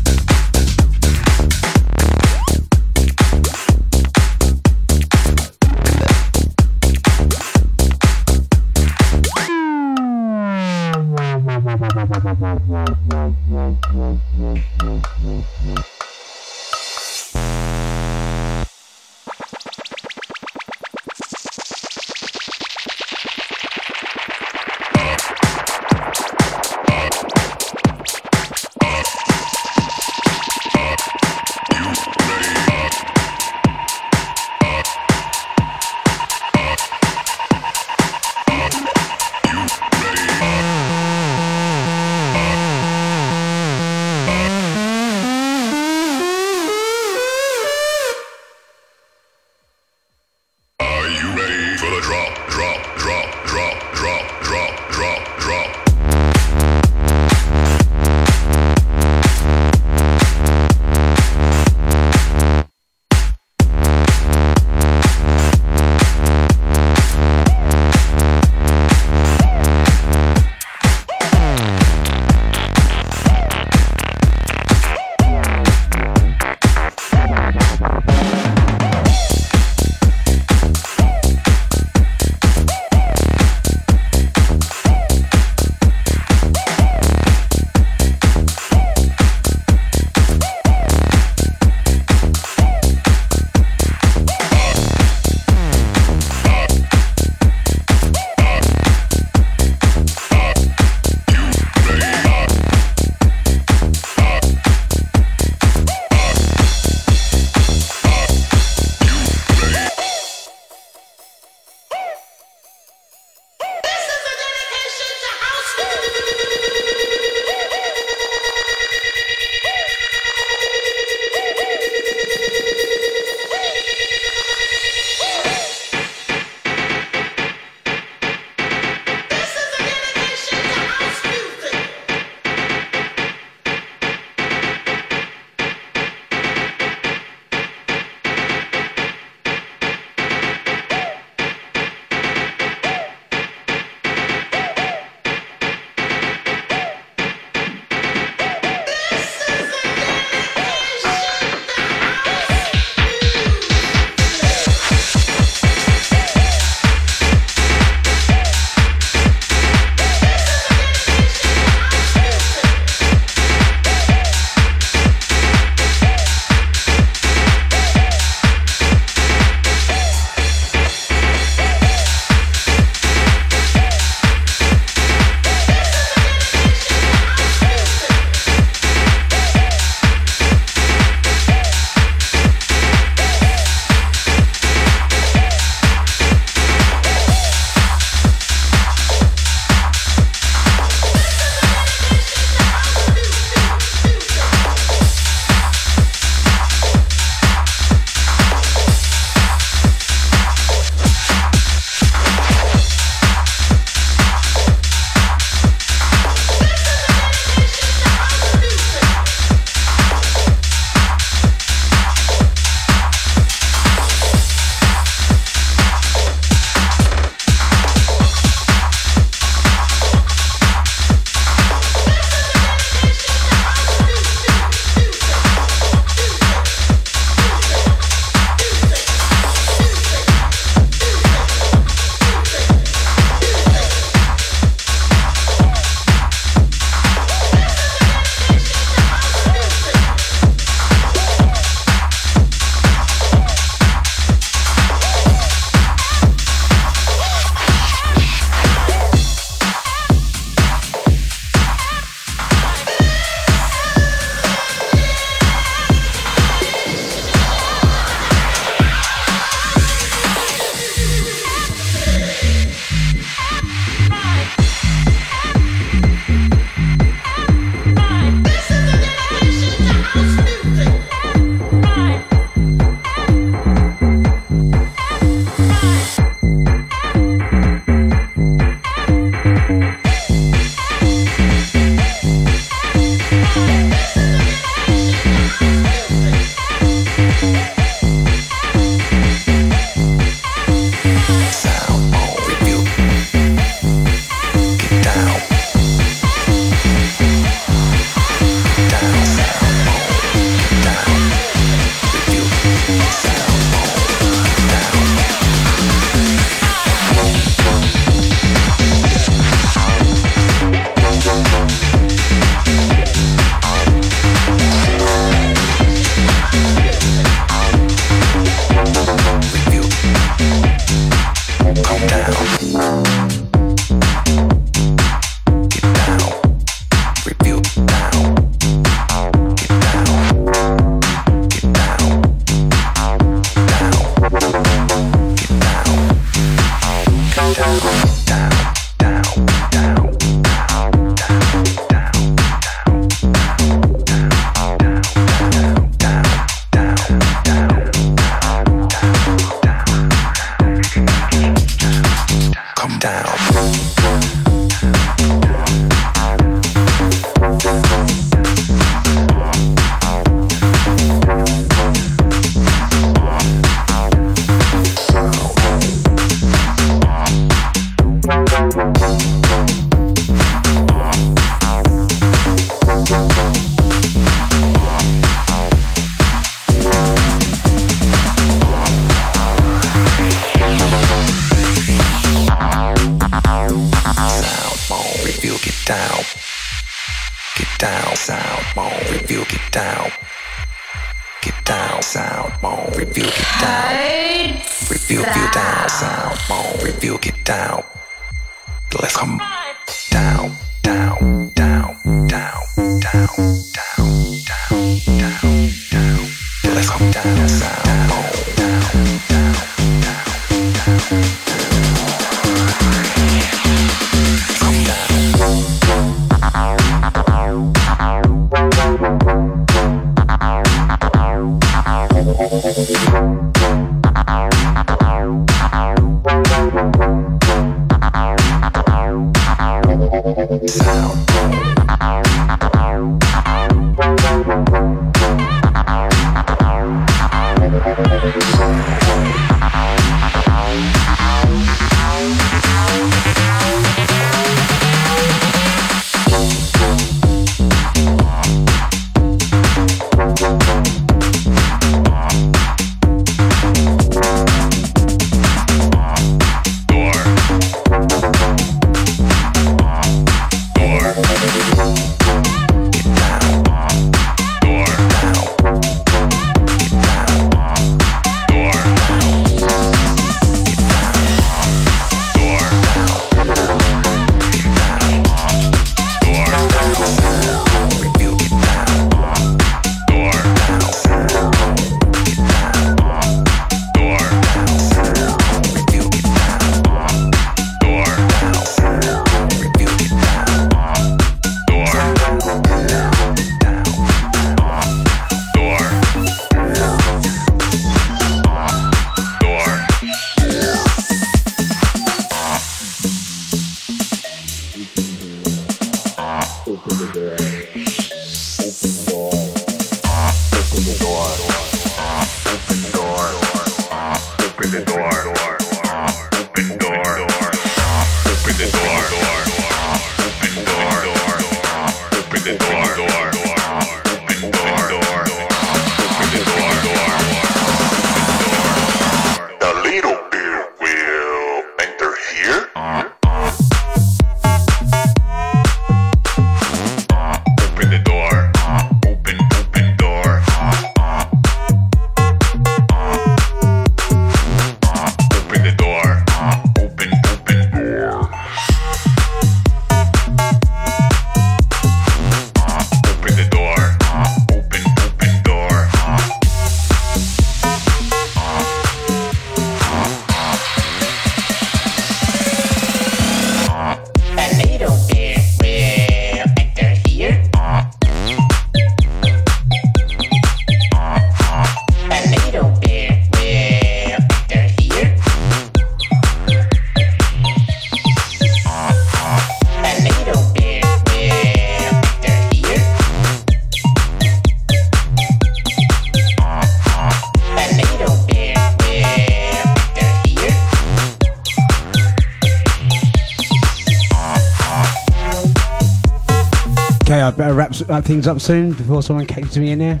[597.90, 600.00] wrap things up soon before someone catches me in here.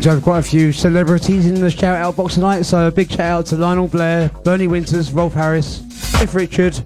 [0.00, 3.10] To have quite a few celebrities in the shout out box tonight, so a big
[3.10, 5.82] shout out to Lionel Blair, Bernie Winters, Rolf Harris,
[6.14, 6.80] Cliff Richard,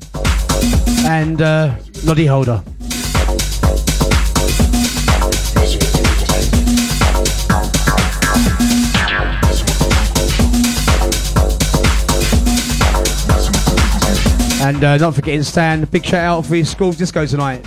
[1.05, 2.61] and uh, Noddy Holder.
[14.61, 17.65] And uh, not forgetting Stan, big shout out for his school disco tonight.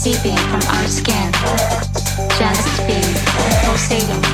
[0.00, 1.30] seeping from our skin,
[2.38, 2.98] just be
[3.66, 4.29] pulsating.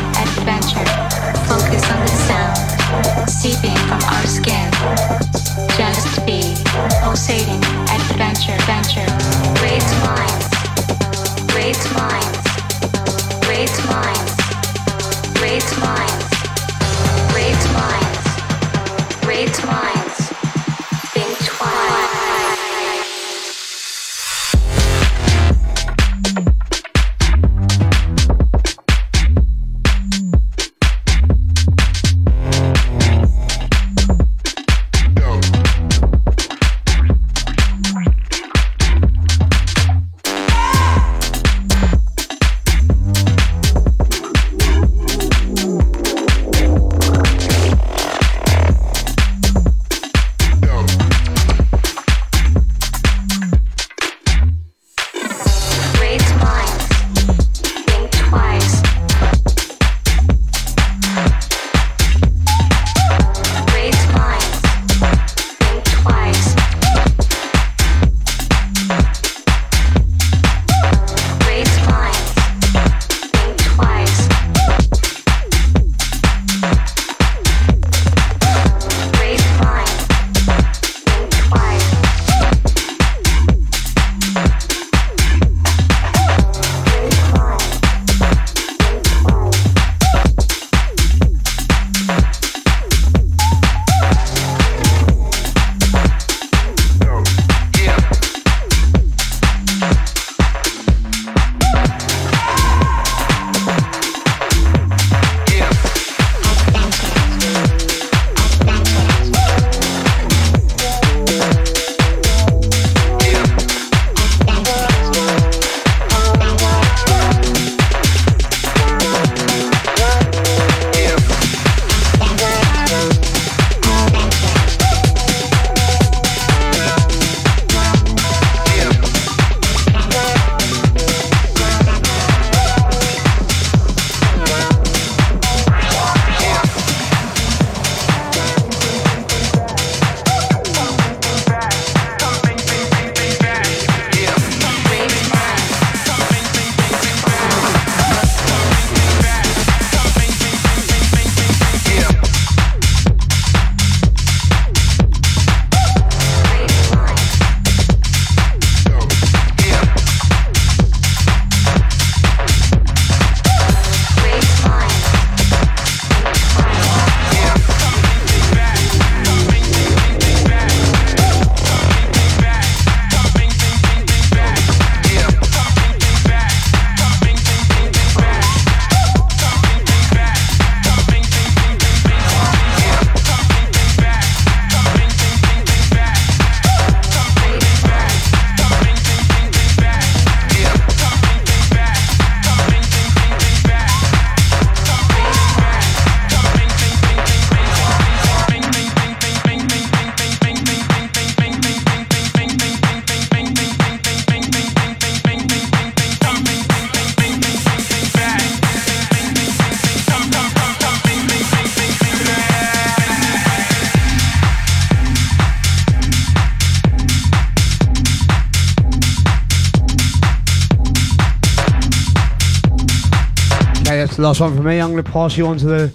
[224.26, 224.80] Last one from me.
[224.80, 225.86] I'm going to pass you on to the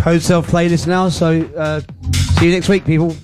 [0.00, 1.08] Codesouth playlist now.
[1.08, 1.80] So, uh,
[2.40, 3.14] see you next week, people.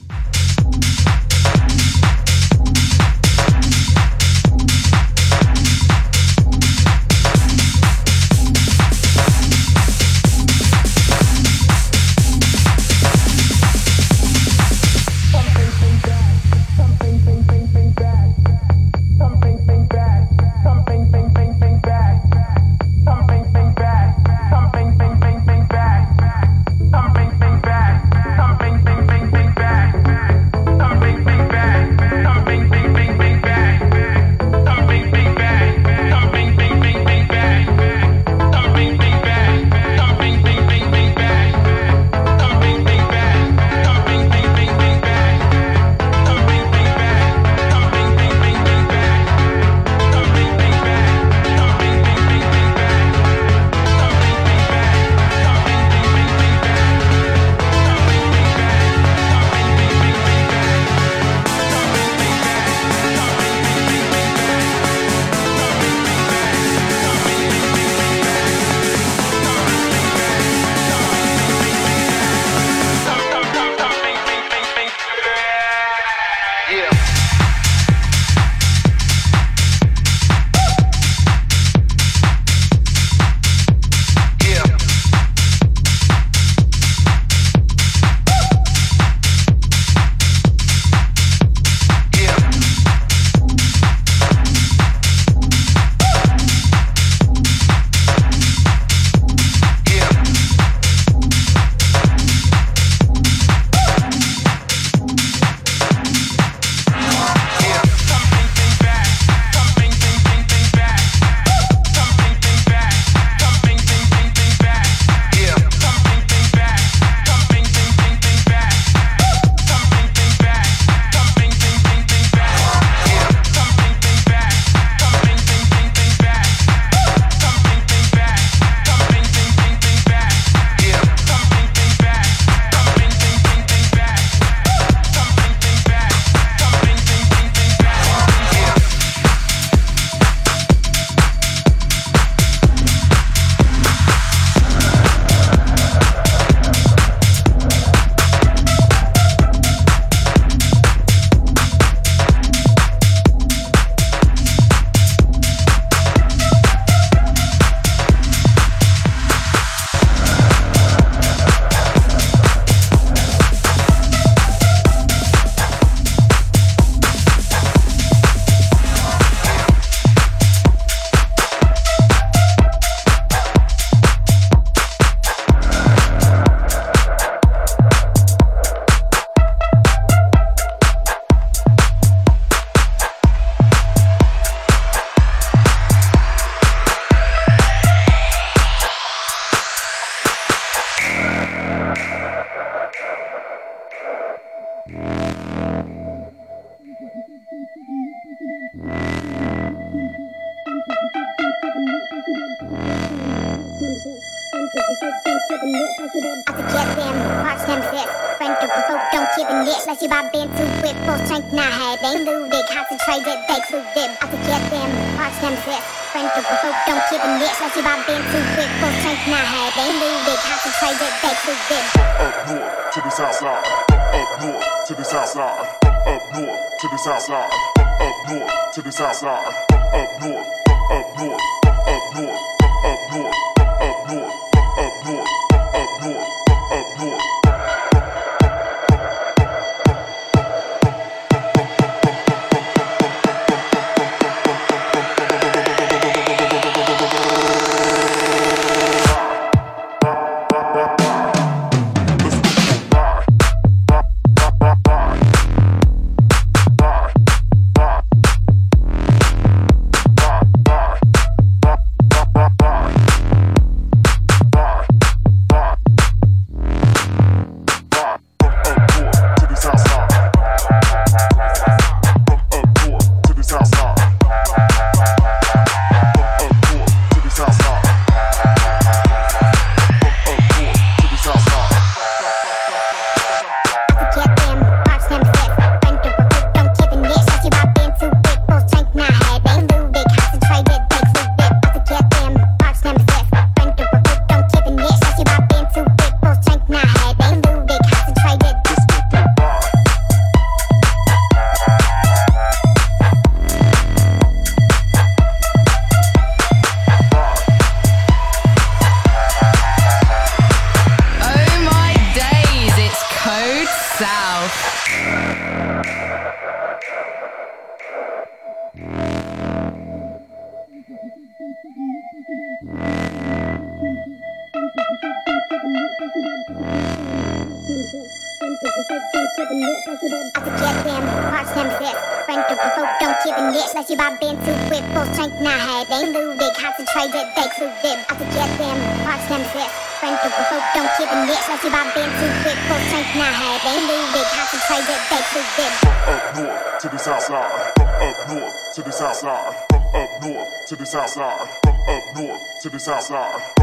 [350.67, 353.56] to the south side, from up north to the south side.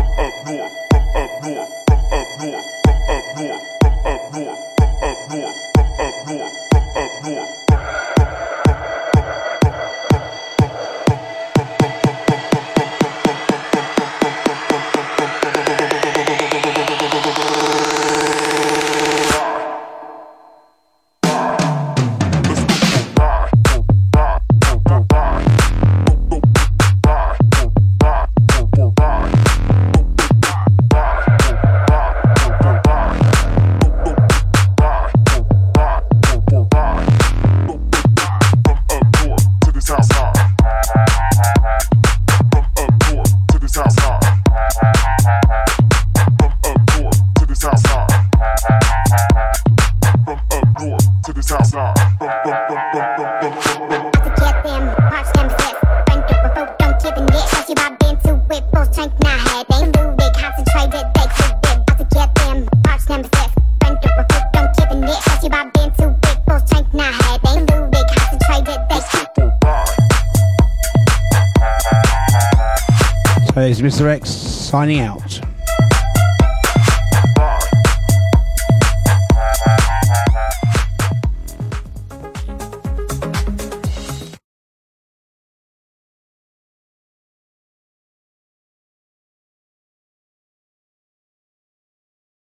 [74.73, 75.42] finding out.